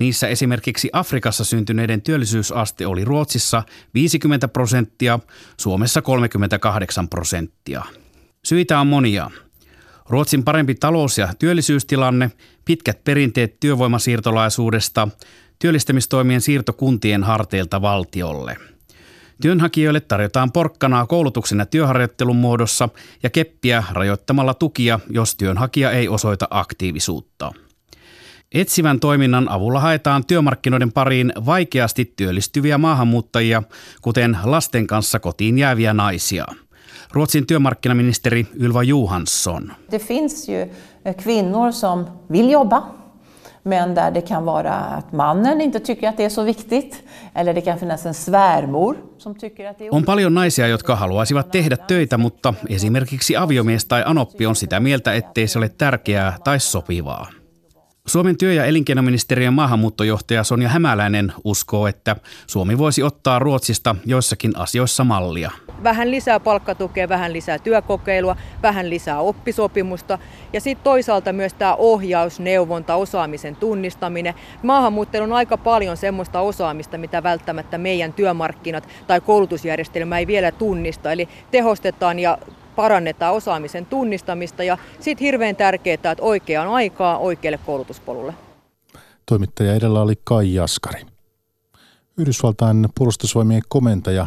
Niissä 0.00 0.28
esimerkiksi 0.28 0.90
Afrikassa 0.92 1.44
syntyneiden 1.44 2.02
työllisyysaste 2.02 2.86
oli 2.86 3.04
Ruotsissa 3.04 3.62
50 3.94 4.48
prosenttia, 4.48 5.18
Suomessa 5.56 6.02
38 6.02 7.08
prosenttia. 7.08 7.82
Syitä 8.44 8.80
on 8.80 8.86
monia. 8.86 9.30
Ruotsin 10.08 10.44
parempi 10.44 10.74
talous- 10.74 11.18
ja 11.18 11.28
työllisyystilanne, 11.38 12.30
pitkät 12.64 13.04
perinteet 13.04 13.60
työvoimasiirtolaisuudesta, 13.60 15.08
työllistämistoimien 15.58 16.40
siirto 16.40 16.72
kuntien 16.72 17.24
harteilta 17.24 17.82
valtiolle. 17.82 18.56
Työnhakijoille 19.42 20.00
tarjotaan 20.00 20.52
porkkanaa 20.52 21.06
koulutuksen 21.06 21.58
ja 21.58 21.66
työharjoittelun 21.66 22.36
muodossa 22.36 22.88
ja 23.22 23.30
keppiä 23.30 23.84
rajoittamalla 23.90 24.54
tukia, 24.54 25.00
jos 25.10 25.36
työnhakija 25.36 25.90
ei 25.90 26.08
osoita 26.08 26.48
aktiivisuutta. 26.50 27.52
Etsivän 28.54 29.00
toiminnan 29.00 29.48
avulla 29.48 29.80
haetaan 29.80 30.26
työmarkkinoiden 30.26 30.92
pariin 30.92 31.32
vaikeasti 31.46 32.12
työllistyviä 32.16 32.78
maahanmuuttajia, 32.78 33.62
kuten 34.02 34.38
lasten 34.44 34.86
kanssa 34.86 35.18
kotiin 35.18 35.58
jääviä 35.58 35.94
naisia. 35.94 36.46
Ruotsin 37.12 37.46
työmarkkinaministeri 37.46 38.46
Ylva 38.54 38.82
Johansson. 38.82 39.72
Det 39.90 40.02
finns 40.02 40.48
ju 40.48 40.56
eh, 41.04 41.16
kvinnor 41.16 41.72
som 41.72 42.06
vill 42.32 42.50
jobba 42.50 43.00
men 43.62 43.94
där 43.94 44.10
det 44.10 44.20
kan 44.20 44.44
vara 44.44 44.74
att 44.74 45.12
mannen 45.12 45.60
inte 45.60 45.80
tycker 45.80 46.08
att 46.08 46.16
det 46.16 46.24
är 46.24 46.28
så 46.28 46.42
viktigt. 46.42 47.04
Eller 47.34 47.54
det 47.54 47.60
kan 47.60 47.78
finnas 47.78 48.06
en 48.06 48.14
svärmor 48.14 48.96
som 49.18 49.34
tycker 49.34 49.70
att 49.70 49.78
det 49.78 49.86
är 49.86 49.94
On 49.94 50.04
paljon 50.04 50.34
naisia, 50.34 50.66
jotka 50.66 50.94
haluaisivat 50.94 51.50
tehdä 51.50 51.76
töitä, 51.76 52.18
mutta 52.18 52.54
esimerkiksi 52.68 53.36
aviomies 53.36 53.84
tai 53.84 54.02
anoppi 54.06 54.46
on 54.46 54.56
sitä 54.56 54.80
mieltä, 54.80 55.12
ettei 55.14 55.48
se 55.48 55.58
ole 55.58 55.68
tärkeää 55.68 56.38
tai 56.44 56.60
sopivaa. 56.60 57.39
Suomen 58.06 58.38
työ- 58.38 58.52
ja 58.52 58.64
elinkeinoministeriön 58.64 59.54
maahanmuuttojohtaja 59.54 60.44
Sonja 60.44 60.68
Hämäläinen 60.68 61.32
uskoo, 61.44 61.86
että 61.86 62.16
Suomi 62.46 62.78
voisi 62.78 63.02
ottaa 63.02 63.38
Ruotsista 63.38 63.96
joissakin 64.06 64.56
asioissa 64.56 65.04
mallia. 65.04 65.50
Vähän 65.82 66.10
lisää 66.10 66.40
palkkatukea, 66.40 67.08
vähän 67.08 67.32
lisää 67.32 67.58
työkokeilua, 67.58 68.36
vähän 68.62 68.90
lisää 68.90 69.20
oppisopimusta 69.20 70.18
ja 70.52 70.60
sitten 70.60 70.84
toisaalta 70.84 71.32
myös 71.32 71.54
tämä 71.54 71.74
ohjaus, 71.74 72.40
neuvonta, 72.40 72.94
osaamisen 72.94 73.56
tunnistaminen. 73.56 74.34
Maahanmuuttajilla 74.62 75.26
on 75.26 75.32
aika 75.32 75.56
paljon 75.56 75.96
semmoista 75.96 76.40
osaamista, 76.40 76.98
mitä 76.98 77.22
välttämättä 77.22 77.78
meidän 77.78 78.12
työmarkkinat 78.12 78.88
tai 79.06 79.20
koulutusjärjestelmä 79.20 80.18
ei 80.18 80.26
vielä 80.26 80.52
tunnista. 80.52 81.12
Eli 81.12 81.28
tehostetaan 81.50 82.18
ja 82.18 82.38
parannetaan 82.76 83.34
osaamisen 83.34 83.86
tunnistamista 83.86 84.64
ja 84.64 84.78
sitten 85.00 85.24
hirveän 85.24 85.56
tärkeää, 85.56 85.94
että 85.94 86.16
oikeaan 86.20 86.68
aikaa 86.68 87.18
oikealle 87.18 87.58
koulutuspolulle. 87.66 88.34
Toimittaja 89.26 89.74
edellä 89.74 90.00
oli 90.02 90.14
Kai 90.24 90.54
Jaskari. 90.54 91.02
Yhdysvaltain 92.16 92.88
puolustusvoimien 92.94 93.62
komentaja, 93.68 94.26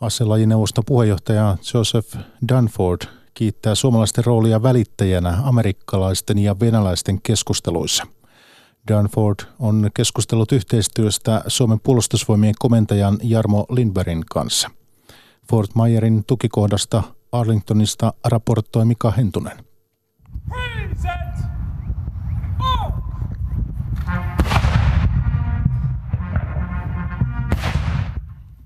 aselajineuvoston 0.00 0.84
puheenjohtaja 0.86 1.56
Joseph 1.74 2.16
Dunford 2.48 3.00
kiittää 3.34 3.74
suomalaisten 3.74 4.24
roolia 4.24 4.62
välittäjänä 4.62 5.38
amerikkalaisten 5.42 6.38
ja 6.38 6.60
venäläisten 6.60 7.22
keskusteluissa. 7.22 8.06
Dunford 8.92 9.38
on 9.58 9.90
keskustellut 9.94 10.52
yhteistyöstä 10.52 11.42
Suomen 11.46 11.80
puolustusvoimien 11.80 12.54
komentajan 12.58 13.18
Jarmo 13.22 13.66
Lindbergin 13.70 14.24
kanssa. 14.30 14.70
Fort 15.50 15.70
Myerin 15.74 16.24
tukikohdasta 16.26 17.02
Arlingtonista 17.32 18.12
raportoi 18.24 18.84
Mika 18.84 19.10
Hentunen. 19.10 19.56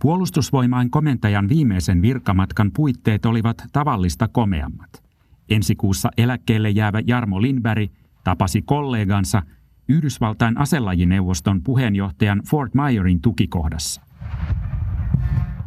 Puolustusvoimain 0.03 0.91
komentajan 0.91 1.49
viimeisen 1.49 2.03
virkamatkan 2.03 2.71
puitteet 2.77 3.27
olivat 3.27 3.65
tavallista 3.73 4.29
komeammat. 4.29 5.03
Ensi 5.49 5.75
kuussa 5.75 6.11
eläkkeelle 6.17 6.71
jäävä 6.71 7.01
Jarmo 7.07 7.43
Lindberg 7.43 7.91
tapasi 8.25 8.63
kollegansa 8.63 9.43
Yhdysvaltain 9.89 10.59
aselajineuvoston 10.59 11.63
puheenjohtajan 11.63 12.43
Fort 12.51 12.75
Myerin 12.75 13.21
tukikohdassa. 13.21 14.10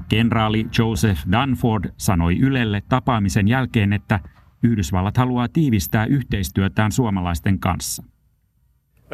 Kenraali 0.09 0.65
Joseph 0.79 1.21
Dunford 1.31 1.89
sanoi 1.97 2.39
Ylelle 2.39 2.81
tapaamisen 2.89 3.47
jälkeen, 3.47 3.93
että 3.93 4.19
Yhdysvallat 4.63 5.17
haluaa 5.17 5.47
tiivistää 5.47 6.05
yhteistyötään 6.05 6.91
suomalaisten 6.91 7.59
kanssa. 7.59 8.03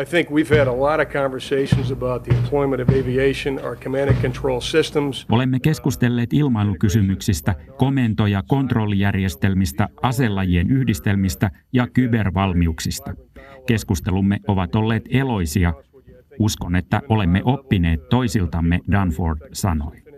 I 0.02 0.06
think 0.06 0.30
we've 0.30 0.58
had 0.58 0.68
a 0.68 0.78
lot 0.78 1.08
of 1.08 1.14
conversations 1.14 1.92
about 1.92 2.24
the 2.24 2.36
employment 2.36 2.82
of 2.82 2.90
aviation, 2.90 3.60
our 3.66 3.76
command 3.76 4.10
and 4.10 4.22
control 4.22 4.60
systems. 4.60 5.26
Olemme 5.30 5.60
keskustelleet 5.60 6.34
ilmailukysymyksistä, 6.34 7.56
komento- 7.78 8.28
ja 8.28 8.44
kontrollijärjestelmistä, 8.48 9.88
aselajien 10.02 10.72
yhdistelmistä 10.72 11.52
ja 11.74 11.88
kybervalmiuksista. 11.88 13.14
Keskustelumme 13.68 14.40
ovat 14.48 14.76
olleet 14.76 15.04
eloisia. 15.10 15.74
Uskon, 16.40 16.76
että 16.76 17.02
olemme 17.10 17.42
oppineet 17.46 18.10
toisiltamme, 18.10 18.80
Dunford 18.92 19.40
sanoi. 19.54 20.09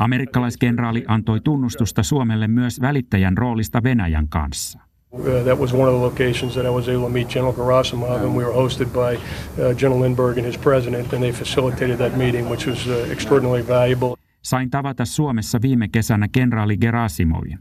Amerikkalaiskenraali 0.00 1.04
antoi 1.08 1.40
tunnustusta 1.40 2.02
Suomelle 2.02 2.48
myös 2.48 2.80
välittäjän 2.80 3.38
roolista 3.38 3.82
Venäjän 3.82 4.28
kanssa. 4.28 4.80
Uh, 5.10 5.24
that 5.44 5.58
was 5.58 5.74
one 5.74 5.88
of 5.88 5.94
the 5.94 6.04
locations 6.04 6.54
that 6.54 6.64
I 6.64 6.68
was 6.68 6.88
able 6.88 7.02
to 7.02 7.08
meet 7.08 7.28
General 7.28 7.52
Gerasimov, 7.52 8.10
and 8.10 8.36
we 8.36 8.44
were 8.44 8.54
hosted 8.54 8.88
by 8.88 9.16
uh, 9.16 9.76
General 9.76 10.02
Lindbergh 10.02 10.38
and 10.38 10.46
his 10.46 10.58
president, 10.58 11.12
and 11.12 11.22
they 11.22 11.32
facilitated 11.32 11.96
that 11.96 12.16
meeting, 12.16 12.50
which 12.50 12.68
was 12.68 12.86
uh, 12.86 13.12
extraordinarily 13.12 13.68
valuable. 13.68 14.16
Sain 14.42 14.70
tavata 14.70 15.04
Suomessa 15.04 15.58
viime 15.62 15.88
kesänä 15.88 16.28
kenraali 16.32 16.76
Gerasimovin. 16.76 17.58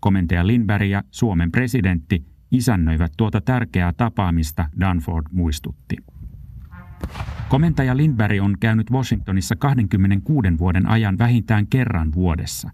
Komentaja 0.00 0.46
Lindberg 0.46 0.88
ja 0.88 1.02
Suomen 1.10 1.52
presidentti 1.52 2.24
isännöivät 2.50 3.12
tuota 3.16 3.40
tärkeää 3.40 3.92
tapaamista, 3.96 4.64
Danford 4.80 5.26
muistutti. 5.32 5.96
Komentaja 7.48 7.96
Lindberg 7.96 8.42
on 8.42 8.54
käynyt 8.60 8.90
Washingtonissa 8.90 9.56
26 9.56 10.48
vuoden 10.58 10.88
ajan 10.88 11.18
vähintään 11.18 11.66
kerran 11.66 12.14
vuodessa. 12.14 12.70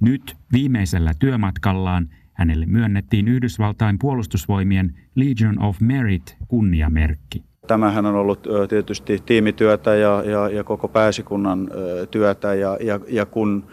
Nyt 0.00 0.36
viimeisellä 0.52 1.12
työmatkallaan 1.18 2.08
hänelle 2.32 2.66
myönnettiin 2.66 3.28
Yhdysvaltain 3.28 3.98
puolustusvoimien 3.98 4.94
Legion 5.14 5.62
of 5.62 5.80
Merit 5.80 6.36
kunniamerkki. 6.48 7.44
Tämähän 7.66 8.06
on 8.06 8.14
ollut 8.14 8.46
tietysti 8.68 9.18
tiimityötä 9.26 9.94
ja, 9.94 10.22
ja, 10.26 10.48
ja 10.48 10.64
koko 10.64 10.88
pääsikunnan 10.88 11.70
työtä 12.10 12.54
ja, 12.54 12.78
ja, 12.80 13.00
ja 13.08 13.26
kun 13.26 13.64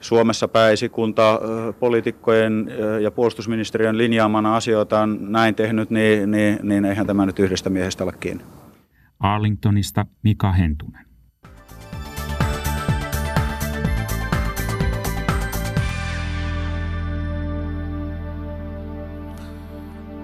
Suomessa 0.00 0.48
pääesikunta 0.48 1.40
poliitikkojen 1.80 2.70
ja 3.00 3.10
puolustusministeriön 3.10 3.98
linjaamana 3.98 4.56
asioita 4.56 5.00
on 5.00 5.18
näin 5.32 5.54
tehnyt, 5.54 5.90
niin, 5.90 6.30
niin, 6.30 6.58
niin 6.62 6.84
eihän 6.84 7.06
tämä 7.06 7.26
nyt 7.26 7.38
yhdestä 7.38 7.70
miehestä 7.70 8.04
ole 8.04 8.12
kiinni. 8.20 8.44
Arlingtonista 9.20 10.06
Mika 10.22 10.52
Hentunen. 10.52 11.08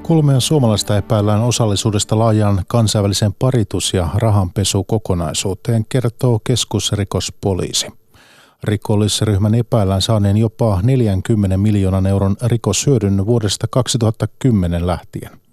Kolmea 0.03 0.41
suomalaista 0.41 0.97
epäillään 0.97 1.41
osallisuudesta 1.41 2.19
laajaan 2.19 2.65
kansainväliseen 2.69 3.35
paritus- 3.35 3.95
ja 3.95 4.09
rahanpesukokonaisuuteen, 4.15 5.85
kertoo 5.89 6.41
keskusrikospoliisi. 6.47 7.87
Rikollisryhmän 8.65 9.55
epäillään 9.55 10.03
saaneen 10.03 10.37
jopa 10.37 10.81
40 10.83 11.57
miljoonan 11.57 12.07
euron 12.07 12.37
rikoshyödyn 12.43 13.27
vuodesta 13.27 13.67
2010 13.71 14.87
lähtien. 14.87 15.44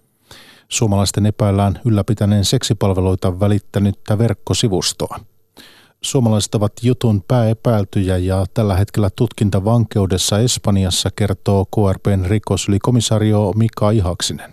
Suomalaisten 0.71 1.25
epäillään 1.25 1.73
ylläpitäneen 1.86 2.45
seksipalveluita 2.45 3.39
välittänyttä 3.39 4.17
verkkosivustoa. 4.17 5.17
Suomalaiset 6.01 6.55
ovat 6.55 6.71
jutun 6.84 7.23
pääepäiltyjä 7.27 8.17
ja 8.17 8.45
tällä 8.53 8.75
hetkellä 8.75 9.10
tutkintavankeudessa 9.15 10.39
Espanjassa 10.39 11.10
kertoo 11.15 11.65
KRPn 11.65 12.25
rikoslikomisario 12.29 13.53
Mika 13.55 13.91
Ihaksinen. 13.91 14.51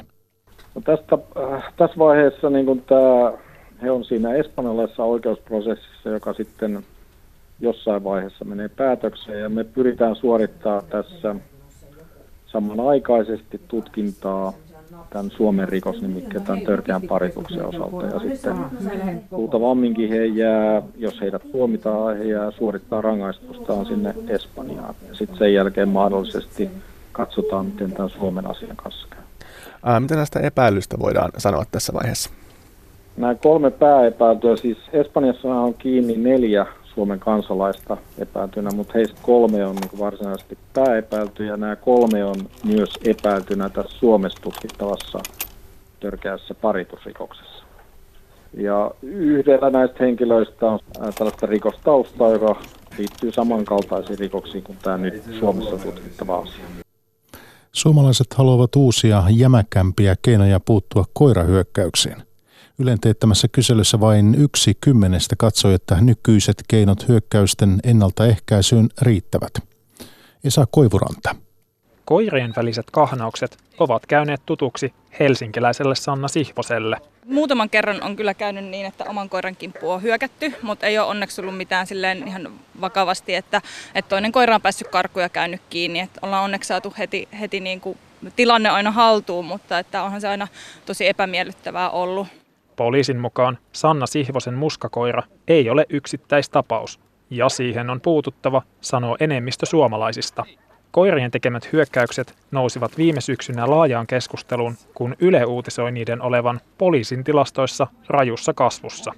No 0.75 0.81
tästä, 0.85 1.19
äh, 1.55 1.73
tässä 1.77 1.99
vaiheessa 1.99 2.51
niin 2.51 2.83
tämä, 2.87 3.33
he 3.83 3.91
on 3.91 4.05
siinä 4.05 4.35
espanjalaisessa 4.35 5.05
oikeusprosessissa, 5.05 6.09
joka 6.09 6.33
sitten 6.33 6.85
jossain 7.61 8.05
vaiheessa 8.05 8.45
menee 8.45 8.69
päätökseen 8.69 9.41
ja 9.41 9.49
me 9.49 9.65
pyritään 9.65 10.17
suorittamaan 10.17 10.85
tässä 10.91 11.35
samanaikaisesti 12.47 13.61
tutkintaa 13.69 14.53
tämän 15.11 15.31
Suomen 15.31 15.69
rikosnimikkeen 15.69 16.45
tämän 16.45 16.61
törkeän 16.61 17.03
parituksen 17.03 17.67
osalta. 17.67 18.07
Ja 18.07 18.21
sitten 18.21 18.57
luultavamminkin 19.31 20.09
he 20.09 20.27
jää, 20.27 20.83
jos 20.97 21.21
heidät 21.21 21.53
tuomitaan, 21.53 22.17
he 22.17 22.25
jää 22.25 22.51
suorittaa 22.51 23.01
rangaistustaan 23.01 23.87
sinne 23.87 24.15
Espanjaan. 24.29 24.95
Ja 25.09 25.15
sitten 25.15 25.39
sen 25.39 25.55
jälkeen 25.55 25.89
mahdollisesti 25.89 26.71
katsotaan, 27.13 27.67
miten 27.67 27.93
tämän 27.93 28.11
Suomen 28.11 28.51
asian 28.51 28.77
kanssa 28.77 29.07
käy. 29.11 29.21
Ää, 29.83 30.01
mitä 30.01 30.17
näistä 30.17 30.41
epäilystä 30.41 30.99
voidaan 30.99 31.31
sanoa 31.39 31.65
tässä 31.71 31.93
vaiheessa? 31.93 32.31
Nämä 33.17 33.35
kolme 33.35 33.71
pääepäiltyä, 33.71 34.57
siis 34.57 34.79
Espanjassa 34.93 35.49
on 35.49 35.75
kiinni 35.75 36.17
neljä 36.17 36.67
Suomen 36.99 37.21
kansalaista 37.21 37.97
epäiltynä, 38.19 38.71
mutta 38.71 38.93
heistä 38.95 39.21
kolme 39.23 39.67
on 39.67 39.77
niin 39.77 39.99
varsinaisesti 39.99 40.59
pääepäilty 40.75 41.45
ja 41.45 41.57
nämä 41.57 41.77
kolme 41.77 42.25
on 42.25 42.37
myös 42.65 42.91
epäiltynä 43.05 43.69
tässä 43.69 43.99
Suomessa 43.99 44.39
tutkittavassa 44.43 45.19
törkeässä 46.01 46.55
paritusrikoksessa. 46.55 47.65
Ja 48.55 48.91
yhdellä 49.03 49.71
näistä 49.71 49.97
henkilöistä 50.01 50.67
on 50.67 50.79
tällaista 51.19 51.47
rikostaustaa, 51.47 52.31
joka 52.31 52.57
liittyy 52.99 53.33
samankaltaisiin 53.33 54.19
rikoksiin 54.19 54.65
kuin 54.65 54.79
tämä 54.83 54.97
nyt 54.97 55.23
Suomessa 55.39 55.79
tutkittava 55.79 56.39
asia. 56.39 56.65
Suomalaiset 57.73 58.35
haluavat 58.35 58.77
uusia 58.77 59.23
jämäkämpiä 59.31 60.17
keinoja 60.23 60.61
puuttua 60.61 61.05
koirahyökkäyksiin. 61.13 62.28
Ylen 62.81 63.01
teettämässä 63.01 63.49
kyselyssä 63.49 64.01
vain 64.01 64.35
yksi 64.35 64.77
kymmenestä 64.81 65.37
katsoi, 65.39 65.75
että 65.75 65.97
nykyiset 66.01 66.65
keinot 66.69 67.09
hyökkäysten 67.09 67.81
ennaltaehkäisyyn 67.85 68.89
riittävät. 69.03 69.53
Esa 70.45 70.67
Koivuranta. 70.71 71.35
Koirien 72.05 72.53
väliset 72.57 72.91
kahnaukset 72.91 73.59
ovat 73.79 74.07
käyneet 74.07 74.41
tutuksi 74.47 74.93
helsinkiläiselle 75.21 75.95
Sanna 75.95 76.29
Sihvoselle. 76.29 76.97
Muutaman 77.25 77.71
kerran 77.71 78.03
on 78.03 78.17
kyllä 78.17 78.35
käynyt 78.35 78.65
niin, 78.65 78.87
että 78.87 79.05
oman 79.05 79.29
koiran 79.29 79.57
kimppu 79.57 79.91
on 79.91 80.03
hyökätty, 80.03 80.53
mutta 80.63 80.87
ei 80.87 80.99
ole 80.99 81.09
onneksi 81.09 81.41
ollut 81.41 81.57
mitään 81.57 81.87
silleen 81.87 82.29
ihan 82.29 82.53
vakavasti, 82.81 83.35
että, 83.35 83.63
että 83.95 84.09
toinen 84.09 84.33
koira 84.33 84.55
on 84.55 84.63
päässyt 84.63 84.89
karkuun 84.89 85.23
ja 85.23 85.29
käynyt 85.29 85.61
kiinni. 85.71 86.01
Että 86.01 86.21
ollaan 86.23 86.45
onneksi 86.45 86.69
saatu 86.69 86.95
heti, 86.99 87.29
heti 87.41 87.61
niin 87.61 87.81
kuin 87.81 87.99
tilanne 88.37 88.69
aina 88.69 88.91
haltuun, 88.91 89.45
mutta 89.45 89.79
että 89.79 90.03
onhan 90.03 90.21
se 90.21 90.29
aina 90.29 90.49
tosi 90.87 91.07
epämiellyttävää 91.07 91.91
ollut. 91.91 92.29
Poliisin 92.79 93.19
mukaan 93.19 93.59
Sanna 93.73 94.07
Sihvosen 94.07 94.55
muskakoira 94.55 95.23
ei 95.49 95.71
ole 95.71 95.87
yksittäistapaus, 95.89 97.01
ja 97.31 97.49
siihen 97.49 97.91
on 97.91 98.01
puututtava, 98.01 98.63
sanoo 98.81 99.17
enemmistö 99.21 99.67
suomalaisista. 99.67 100.45
Koirien 100.91 101.31
tekemät 101.31 101.73
hyökkäykset 101.73 102.35
nousivat 102.51 102.99
viime 102.99 103.21
syksynä 103.21 103.71
laajaan 103.71 104.07
keskusteluun, 104.07 104.75
kun 104.95 105.17
Yle 105.21 105.45
uutisoi 105.45 105.93
niiden 105.93 106.23
olevan 106.23 106.61
poliisin 106.79 107.25
tilastoissa 107.25 107.87
rajussa 108.09 108.55
kasvussa. 108.55 109.13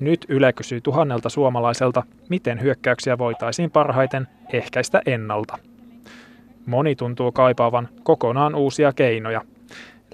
Nyt 0.00 0.26
Yle 0.28 0.52
kysyy 0.52 0.80
tuhannelta 0.80 1.28
suomalaiselta, 1.28 2.02
miten 2.28 2.60
hyökkäyksiä 2.60 3.18
voitaisiin 3.18 3.70
parhaiten 3.70 4.28
ehkäistä 4.52 5.02
ennalta. 5.06 5.58
Moni 6.66 6.96
tuntuu 6.96 7.32
kaipaavan 7.32 7.88
kokonaan 8.02 8.54
uusia 8.54 8.92
keinoja. 8.92 9.40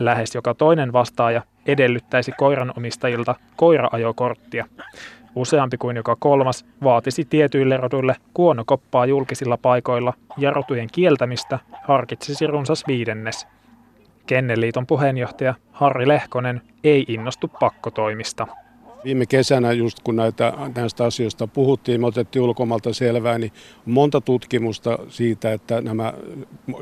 Lähes 0.00 0.34
joka 0.34 0.54
toinen 0.54 0.92
vastaaja 0.92 1.42
edellyttäisi 1.66 2.32
koiranomistajilta 2.32 3.34
koiraajokorttia. 3.56 4.66
Useampi 5.34 5.76
kuin 5.76 5.96
joka 5.96 6.16
kolmas 6.16 6.64
vaatisi 6.82 7.24
tietyille 7.24 7.76
roduille 7.76 8.16
kuonokoppaa 8.34 9.06
julkisilla 9.06 9.56
paikoilla 9.56 10.14
ja 10.38 10.50
rotujen 10.50 10.88
kieltämistä 10.92 11.58
harkitsisi 11.82 12.46
runsas 12.46 12.84
viidennes. 12.86 13.46
Kenneliiton 14.26 14.86
puheenjohtaja 14.86 15.54
Harri 15.72 16.08
Lehkonen 16.08 16.62
ei 16.84 17.04
innostu 17.08 17.48
pakkotoimista. 17.60 18.46
Viime 19.04 19.26
kesänä, 19.26 19.72
just 19.72 20.00
kun 20.00 20.16
näitä, 20.16 20.52
näistä 20.76 21.04
asioista 21.04 21.46
puhuttiin, 21.46 22.00
me 22.00 22.06
otettiin 22.06 22.42
ulkomalta 22.42 22.94
selvää, 22.94 23.38
niin 23.38 23.52
monta 23.86 24.20
tutkimusta 24.20 24.98
siitä, 25.08 25.52
että 25.52 25.80
nämä 25.80 26.12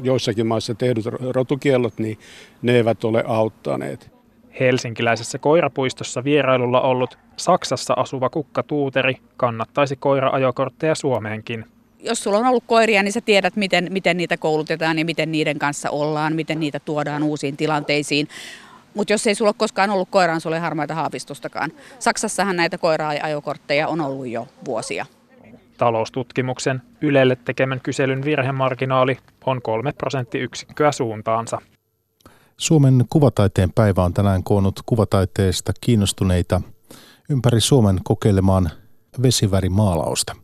joissakin 0.03 0.47
maissa 0.47 0.75
tehdyt 0.75 1.05
rotukiellot, 1.35 1.99
niin 1.99 2.19
ne 2.63 2.73
eivät 2.77 3.05
ole 3.05 3.25
auttaneet. 3.27 4.20
Helsinkiläisessä 4.61 5.39
koirapuistossa 5.39 6.25
vierailulla 6.25 6.81
ollut 6.81 7.19
Saksassa 7.37 7.95
asuva 7.97 8.31
Kukka 8.31 8.63
Tuuteri 8.63 9.15
kannattaisi 9.37 9.97
koira-ajokortteja 9.97 10.95
Suomeenkin. 10.95 11.65
Jos 12.03 12.23
sulla 12.23 12.39
on 12.39 12.47
ollut 12.47 12.65
koiria, 12.67 13.03
niin 13.03 13.13
sä 13.13 13.21
tiedät, 13.21 13.57
miten, 13.57 13.89
miten 13.91 14.17
niitä 14.17 14.37
koulutetaan 14.37 14.99
ja 14.99 15.05
miten 15.05 15.33
niiden 15.33 15.59
kanssa 15.59 15.91
ollaan, 15.91 16.37
miten 16.37 16.61
niitä 16.61 16.81
tuodaan 16.81 17.23
uusiin 17.23 17.57
tilanteisiin. 17.57 18.29
Mutta 18.95 19.13
jos 19.13 19.27
ei 19.27 19.35
sulla 19.35 19.49
ole 19.49 19.55
koskaan 19.59 19.91
ollut 19.91 20.09
koiraan, 20.11 20.35
niin 20.35 20.41
sulla 20.41 20.57
ei 20.57 20.63
harmaita 20.63 20.95
haavistustakaan. 20.95 21.73
Saksassahan 21.99 22.57
näitä 22.57 22.79
koira-ajokortteja 22.79 23.89
on 23.89 24.01
ollut 24.01 24.27
jo 24.27 24.47
vuosia. 24.65 25.07
Taloustutkimuksen 25.79 26.83
Ylelle 27.01 27.37
tekemän 27.45 27.81
kyselyn 27.83 28.25
virhemarginaali 28.25 29.19
on 29.47 29.63
kolme 29.63 29.93
prosenttiyksikköä 29.93 30.93
suuntaansa. 30.93 31.61
Suomen 32.61 33.05
kuvataiteen 33.11 33.73
päivä 33.73 34.05
on 34.05 34.15
tänään 34.15 34.43
koonnut 34.43 34.81
kuvataiteesta 34.87 35.73
kiinnostuneita 35.81 36.61
ympäri 37.31 37.61
Suomen 37.61 38.01
kokeilemaan 38.05 38.71
vesivärimaalausta. 39.23 40.37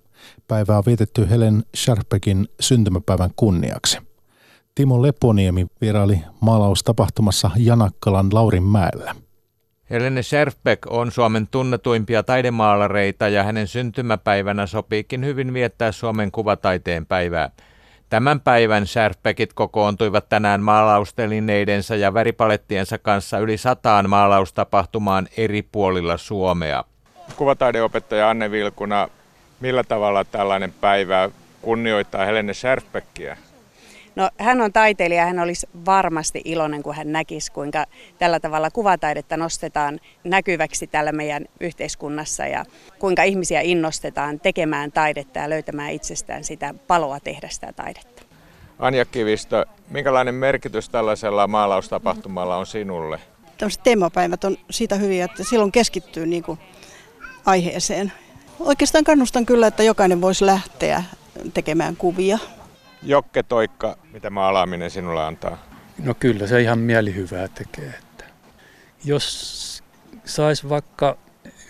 Päivää 0.48 0.78
on 0.78 0.82
vietetty 0.86 1.30
Helen 1.30 1.64
Sharpekin 1.76 2.48
syntymäpäivän 2.60 3.30
kunniaksi. 3.36 3.98
Timo 4.74 5.02
Leponiemi 5.02 5.66
vieraili 5.80 6.20
maalaustapahtumassa 6.40 7.50
Janakkalan 7.56 8.28
Laurinmäellä. 8.32 9.14
Helene 9.90 10.22
Scherfbeck 10.22 10.82
on 10.90 11.10
Suomen 11.10 11.48
tunnetuimpia 11.50 12.22
taidemaalareita 12.22 13.28
ja 13.28 13.42
hänen 13.42 13.68
syntymäpäivänä 13.68 14.66
sopiikin 14.66 15.24
hyvin 15.24 15.54
viettää 15.54 15.92
Suomen 15.92 16.30
kuvataiteen 16.32 17.06
päivää. 17.06 17.50
Tämän 18.10 18.40
päivän 18.40 18.86
Scherfbeckit 18.86 19.52
kokoontuivat 19.52 20.28
tänään 20.28 20.60
maalaustelineidensa 20.62 21.96
ja 21.96 22.14
väripalettiensa 22.14 22.98
kanssa 22.98 23.38
yli 23.38 23.56
sataan 23.56 24.10
maalaustapahtumaan 24.10 25.28
eri 25.36 25.62
puolilla 25.62 26.16
Suomea. 26.16 26.84
Kuvataideopettaja 27.36 28.30
Anne 28.30 28.50
Vilkuna, 28.50 29.08
millä 29.60 29.84
tavalla 29.84 30.24
tällainen 30.24 30.72
päivä 30.80 31.30
kunnioittaa 31.62 32.24
Helene 32.24 32.54
Scherfbeckiä? 32.54 33.36
No, 34.16 34.30
hän 34.38 34.60
on 34.60 34.72
taiteilija, 34.72 35.26
hän 35.26 35.38
olisi 35.38 35.68
varmasti 35.86 36.42
iloinen, 36.44 36.82
kun 36.82 36.94
hän 36.94 37.12
näkisi, 37.12 37.52
kuinka 37.52 37.86
tällä 38.18 38.40
tavalla 38.40 38.70
kuvataidetta 38.70 39.36
nostetaan 39.36 40.00
näkyväksi 40.24 40.86
tällä 40.86 41.12
meidän 41.12 41.44
yhteiskunnassa 41.60 42.46
ja 42.46 42.64
kuinka 42.98 43.22
ihmisiä 43.22 43.60
innostetaan 43.60 44.40
tekemään 44.40 44.92
taidetta 44.92 45.38
ja 45.38 45.50
löytämään 45.50 45.92
itsestään 45.92 46.44
sitä 46.44 46.74
paloa 46.86 47.20
tehdä 47.20 47.48
sitä 47.48 47.72
taidetta. 47.72 48.22
Anja 48.78 49.04
Kivistö, 49.04 49.66
minkälainen 49.90 50.34
merkitys 50.34 50.88
tällaisella 50.88 51.46
maalaustapahtumalla 51.46 52.56
on 52.56 52.66
sinulle? 52.66 53.20
Tällaiset 53.58 53.82
teemapäivät 53.82 54.44
on 54.44 54.56
siitä 54.70 54.94
hyviä, 54.94 55.24
että 55.24 55.44
silloin 55.44 55.72
keskittyy 55.72 56.26
niin 56.26 56.42
kuin 56.42 56.58
aiheeseen. 57.46 58.12
Oikeastaan 58.60 59.04
kannustan 59.04 59.46
kyllä, 59.46 59.66
että 59.66 59.82
jokainen 59.82 60.20
voisi 60.20 60.46
lähteä 60.46 61.04
tekemään 61.54 61.96
kuvia 61.96 62.38
Jokke 63.06 63.42
Toikka, 63.42 63.96
mitä 64.12 64.30
maalaaminen 64.30 64.90
sinulle 64.90 65.24
antaa? 65.24 65.58
No 66.04 66.14
kyllä 66.14 66.46
se 66.46 66.60
ihan 66.60 66.78
mielihyvää 66.78 67.48
tekee. 67.48 67.94
Että 67.98 68.24
jos 69.04 69.82
sais 70.24 70.68
vaikka 70.68 71.18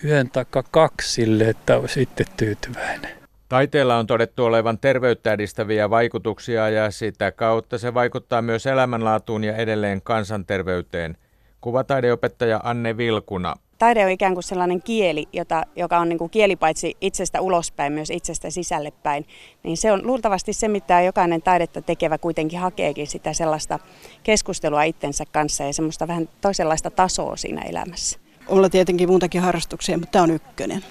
yhden 0.02 0.30
tai 0.30 0.44
kaksi 0.70 1.12
sille, 1.12 1.48
että 1.48 1.76
olisi 1.76 2.02
itse 2.02 2.24
tyytyväinen. 2.36 3.16
Taiteella 3.48 3.96
on 3.96 4.06
todettu 4.06 4.44
olevan 4.44 4.78
terveyttä 4.78 5.32
edistäviä 5.32 5.90
vaikutuksia 5.90 6.68
ja 6.68 6.90
sitä 6.90 7.32
kautta 7.32 7.78
se 7.78 7.94
vaikuttaa 7.94 8.42
myös 8.42 8.66
elämänlaatuun 8.66 9.44
ja 9.44 9.56
edelleen 9.56 10.02
kansanterveyteen. 10.02 11.16
Kuvataideopettaja 11.60 12.60
Anne 12.64 12.96
Vilkuna 12.96 13.54
taide 13.78 14.04
on 14.04 14.10
ikään 14.10 14.34
kuin 14.34 14.44
sellainen 14.44 14.82
kieli, 14.82 15.28
jota, 15.32 15.62
joka 15.76 15.98
on 15.98 16.08
niin 16.08 16.18
kuin 16.18 16.30
kieli 16.30 16.56
paitsi 16.56 16.96
itsestä 17.00 17.40
ulospäin, 17.40 17.92
myös 17.92 18.10
itsestä 18.10 18.50
sisälle 18.50 18.90
päin. 18.90 19.26
Niin 19.62 19.76
se 19.76 19.92
on 19.92 20.06
luultavasti 20.06 20.52
se, 20.52 20.68
mitä 20.68 21.00
jokainen 21.00 21.42
taidetta 21.42 21.82
tekevä 21.82 22.18
kuitenkin 22.18 22.58
hakeekin 22.58 23.06
sitä 23.06 23.32
sellaista 23.32 23.78
keskustelua 24.22 24.82
itsensä 24.82 25.24
kanssa 25.32 25.64
ja 25.64 25.72
semmoista 25.72 26.08
vähän 26.08 26.28
toisenlaista 26.40 26.90
tasoa 26.90 27.36
siinä 27.36 27.62
elämässä. 27.62 28.18
Mulla 28.50 28.68
tietenkin 28.68 29.08
muutakin 29.08 29.40
harrastuksia, 29.40 29.98
mutta 29.98 30.12
tämä 30.12 30.22
on 30.22 30.30
ykkönen. 30.30 30.84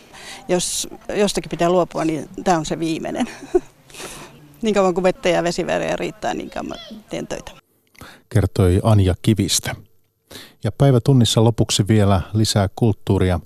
Jos 0.48 0.88
jostakin 1.15 1.50
pitää 1.50 1.69
luopua, 1.69 2.06
niin 2.06 2.30
tämä 2.43 2.58
on 2.58 2.65
se 2.65 2.80
viimeinen. 2.80 3.28
niin 4.62 4.76
kauan 4.76 4.93
kuin 4.93 5.04
vettä 5.04 5.30
ja 5.30 5.43
vesiväriä 5.43 5.95
riittää, 5.95 6.34
niin 6.34 6.50
kauan 6.50 6.80
teen 7.10 7.28
töitä. 7.28 7.52
Kertoi 8.30 8.80
Anja 8.84 9.15
Kivistä. 9.21 9.76
Ja 10.65 10.71
päivätunnissa 10.71 11.43
lopuksi 11.43 11.88
vielä 11.88 12.21
lisää 12.34 12.69
kulttuuria. 12.75 13.39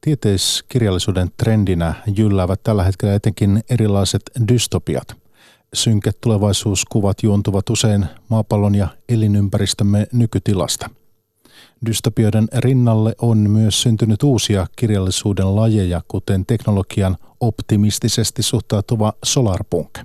Tieteiskirjallisuuden 0.00 1.30
trendinä 1.36 1.94
jylläävät 2.16 2.62
tällä 2.62 2.82
hetkellä 2.84 3.14
etenkin 3.14 3.62
erilaiset 3.70 4.22
dystopiat. 4.48 5.16
Synkät 5.74 6.20
tulevaisuuskuvat 6.20 7.22
juontuvat 7.22 7.70
usein 7.70 8.06
maapallon 8.28 8.74
ja 8.74 8.88
elinympäristömme 9.08 10.06
nykytilasta. 10.12 10.90
Dystopioiden 11.86 12.48
rinnalle 12.54 13.14
on 13.22 13.38
myös 13.38 13.82
syntynyt 13.82 14.22
uusia 14.22 14.66
kirjallisuuden 14.76 15.56
lajeja, 15.56 16.00
kuten 16.08 16.46
teknologian 16.46 17.16
optimistisesti 17.40 18.42
suhtautuva 18.42 19.12
solarpunk. 19.24 19.98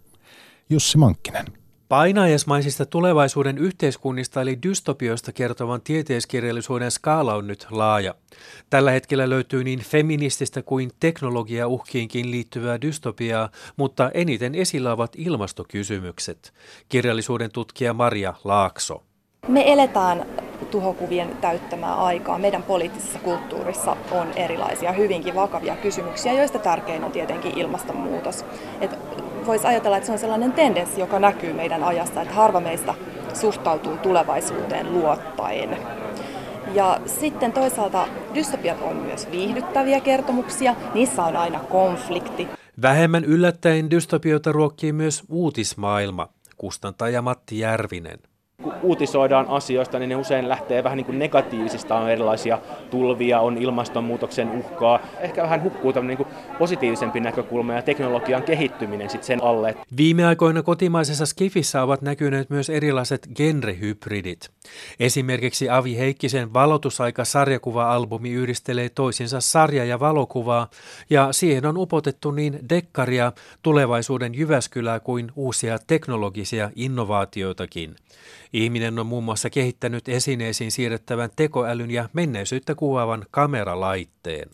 Jussi 0.69 0.97
Mankkinen. 0.97 1.56
Painajaismaisista 1.89 2.85
tulevaisuuden 2.85 3.57
yhteiskunnista 3.57 4.41
eli 4.41 4.57
dystopioista 4.63 5.31
kertovan 5.31 5.81
tieteiskirjallisuuden 5.81 6.91
skaala 6.91 7.35
on 7.35 7.47
nyt 7.47 7.67
laaja. 7.71 8.15
Tällä 8.69 8.91
hetkellä 8.91 9.29
löytyy 9.29 9.63
niin 9.63 9.79
feminististä 9.79 10.61
kuin 10.61 10.91
teknologiauhkiinkin 10.99 12.31
liittyvää 12.31 12.81
dystopiaa, 12.81 13.49
mutta 13.77 14.11
eniten 14.13 14.55
esillä 14.55 14.91
ovat 14.91 15.11
ilmastokysymykset. 15.17 16.53
Kirjallisuuden 16.89 17.51
tutkija 17.51 17.93
Maria 17.93 18.33
Laakso. 18.43 19.03
Me 19.47 19.73
eletään 19.73 20.25
tuhokuvien 20.71 21.37
täyttämää 21.41 21.95
aikaa. 21.95 22.39
Meidän 22.39 22.63
poliittisessa 22.63 23.19
kulttuurissa 23.19 23.97
on 24.11 24.27
erilaisia 24.35 24.91
hyvinkin 24.91 25.35
vakavia 25.35 25.75
kysymyksiä, 25.75 26.33
joista 26.33 26.59
tärkein 26.59 27.03
on 27.03 27.11
tietenkin 27.11 27.57
ilmastonmuutos. 27.57 28.45
Et 28.81 28.91
voisi 29.47 29.67
ajatella, 29.67 29.97
että 29.97 30.07
se 30.07 30.13
on 30.13 30.19
sellainen 30.19 30.51
tendenssi, 30.53 30.99
joka 30.99 31.19
näkyy 31.19 31.53
meidän 31.53 31.83
ajassa, 31.83 32.21
että 32.21 32.33
harva 32.33 32.59
meistä 32.59 32.93
suhtautuu 33.33 33.97
tulevaisuuteen 33.97 34.93
luottaen. 34.93 35.77
Ja 36.73 36.99
sitten 37.05 37.53
toisaalta 37.53 38.07
dystopiat 38.33 38.81
on 38.81 38.95
myös 38.95 39.31
viihdyttäviä 39.31 39.99
kertomuksia, 39.99 40.75
niissä 40.93 41.23
on 41.23 41.35
aina 41.35 41.59
konflikti. 41.59 42.47
Vähemmän 42.81 43.25
yllättäen 43.25 43.91
dystopioita 43.91 44.51
ruokkii 44.51 44.93
myös 44.93 45.23
uutismaailma, 45.29 46.27
kustantaja 46.57 47.21
Matti 47.21 47.59
Järvinen 47.59 48.19
kun 48.63 48.73
uutisoidaan 48.81 49.47
asioista, 49.47 49.99
niin 49.99 50.09
ne 50.09 50.15
usein 50.15 50.49
lähtee 50.49 50.83
vähän 50.83 50.97
niin 50.97 51.05
kuin 51.05 51.19
negatiivisista, 51.19 51.95
on 51.95 52.09
erilaisia 52.09 52.59
tulvia, 52.89 53.39
on 53.39 53.57
ilmastonmuutoksen 53.57 54.51
uhkaa. 54.51 54.99
Ehkä 55.19 55.43
vähän 55.43 55.63
hukkuu 55.63 55.93
tämmöinen 55.93 56.17
niin 56.17 56.57
positiivisempi 56.59 57.19
näkökulma 57.19 57.73
ja 57.73 57.81
teknologian 57.81 58.43
kehittyminen 58.43 59.09
sitten 59.09 59.27
sen 59.27 59.43
alle. 59.43 59.75
Viime 59.97 60.25
aikoina 60.25 60.63
kotimaisessa 60.63 61.25
Skifissä 61.25 61.83
ovat 61.83 62.01
näkyneet 62.01 62.49
myös 62.49 62.69
erilaiset 62.69 63.27
genrehybridit. 63.35 64.49
Esimerkiksi 64.99 65.69
Avi 65.69 65.97
Heikkisen 65.97 66.53
valotusaika-sarjakuva-albumi 66.53 68.31
yhdistelee 68.31 68.89
toisinsa 68.89 69.41
sarja- 69.41 69.85
ja 69.85 69.99
valokuvaa, 69.99 70.69
ja 71.09 71.27
siihen 71.31 71.65
on 71.65 71.77
upotettu 71.77 72.31
niin 72.31 72.59
dekkaria, 72.69 73.31
tulevaisuuden 73.63 74.35
Jyväskylää 74.35 74.99
kuin 74.99 75.31
uusia 75.35 75.79
teknologisia 75.87 76.71
innovaatioitakin. 76.75 77.95
Ihminen 78.53 78.99
on 78.99 79.05
muun 79.05 79.23
muassa 79.23 79.49
kehittänyt 79.49 80.09
esineisiin 80.09 80.71
siirrettävän 80.71 81.29
tekoälyn 81.35 81.91
ja 81.91 82.09
menneisyyttä 82.13 82.75
kuvaavan 82.75 83.25
kameralaitteen. 83.31 84.49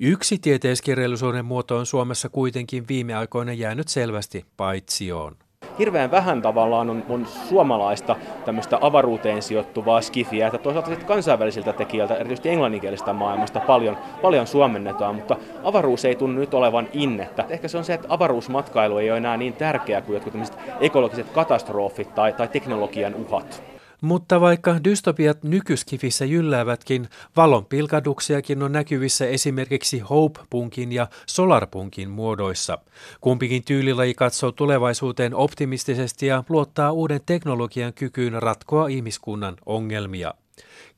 Yksi 0.00 0.38
tieteiskirjallisuuden 0.38 1.44
muoto 1.44 1.76
on 1.76 1.86
Suomessa 1.86 2.28
kuitenkin 2.28 2.88
viime 2.88 3.14
aikoina 3.14 3.52
jäänyt 3.52 3.88
selvästi 3.88 4.44
paitsioon 4.56 5.36
hirveän 5.78 6.10
vähän 6.10 6.42
tavallaan 6.42 6.90
on, 6.90 7.04
on 7.08 7.26
suomalaista 7.26 8.16
tämmöistä 8.44 8.78
avaruuteen 8.80 9.42
sijoittuvaa 9.42 10.00
skifiä, 10.00 10.46
että 10.46 10.58
toisaalta 10.58 10.88
sitten 10.88 11.08
kansainvälisiltä 11.08 11.72
tekijöiltä, 11.72 12.14
erityisesti 12.14 12.48
englanninkielisestä 12.48 13.12
maailmasta 13.12 13.60
paljon, 13.60 13.96
paljon 14.22 14.46
suomennetaan, 14.46 15.14
mutta 15.14 15.36
avaruus 15.64 16.04
ei 16.04 16.16
tunnu 16.16 16.40
nyt 16.40 16.54
olevan 16.54 16.88
innettä. 16.92 17.44
Ehkä 17.48 17.68
se 17.68 17.78
on 17.78 17.84
se, 17.84 17.94
että 17.94 18.06
avaruusmatkailu 18.10 18.98
ei 18.98 19.10
ole 19.10 19.18
enää 19.18 19.36
niin 19.36 19.52
tärkeää 19.52 20.00
kuin 20.00 20.14
jotkut 20.14 20.34
ekologiset 20.80 21.28
katastrofit 21.30 22.14
tai, 22.14 22.32
tai 22.32 22.48
teknologian 22.48 23.14
uhat. 23.14 23.73
Mutta 24.00 24.40
vaikka 24.40 24.84
dystopiat 24.84 25.42
nykyskifissä 25.42 26.24
jylläävätkin, 26.24 27.08
valonpilkaduksiakin 27.36 28.62
on 28.62 28.72
näkyvissä 28.72 29.26
esimerkiksi 29.26 29.98
Hope-punkin 29.98 30.92
ja 30.92 31.06
Solarpunkin 31.26 32.10
muodoissa. 32.10 32.78
Kumpikin 33.20 33.64
tyylilaji 33.64 34.14
katsoo 34.14 34.52
tulevaisuuteen 34.52 35.34
optimistisesti 35.34 36.26
ja 36.26 36.44
luottaa 36.48 36.92
uuden 36.92 37.20
teknologian 37.26 37.92
kykyyn 37.92 38.42
ratkoa 38.42 38.88
ihmiskunnan 38.88 39.56
ongelmia. 39.66 40.34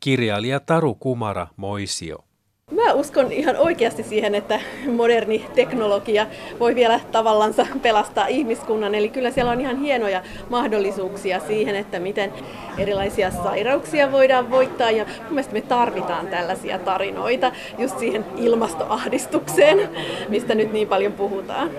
Kirjailija 0.00 0.60
Taru 0.60 0.94
Kumara 0.94 1.46
Moisio. 1.56 2.25
Mä 2.70 2.92
uskon 2.92 3.32
ihan 3.32 3.56
oikeasti 3.56 4.02
siihen, 4.02 4.34
että 4.34 4.60
moderni 4.92 5.46
teknologia 5.54 6.26
voi 6.60 6.74
vielä 6.74 7.00
tavallansa 7.12 7.66
pelastaa 7.82 8.26
ihmiskunnan. 8.26 8.94
Eli 8.94 9.08
kyllä 9.08 9.30
siellä 9.30 9.52
on 9.52 9.60
ihan 9.60 9.76
hienoja 9.76 10.22
mahdollisuuksia 10.50 11.40
siihen, 11.40 11.76
että 11.76 11.98
miten 11.98 12.32
erilaisia 12.78 13.30
sairauksia 13.30 14.12
voidaan 14.12 14.50
voittaa. 14.50 14.90
Ja 14.90 15.04
mun 15.04 15.30
mielestä 15.30 15.52
me 15.52 15.60
tarvitaan 15.60 16.26
tällaisia 16.26 16.78
tarinoita 16.78 17.52
just 17.78 17.98
siihen 17.98 18.24
ilmastoahdistukseen, 18.36 19.88
mistä 20.28 20.54
nyt 20.54 20.72
niin 20.72 20.88
paljon 20.88 21.12
puhutaan. 21.12 21.70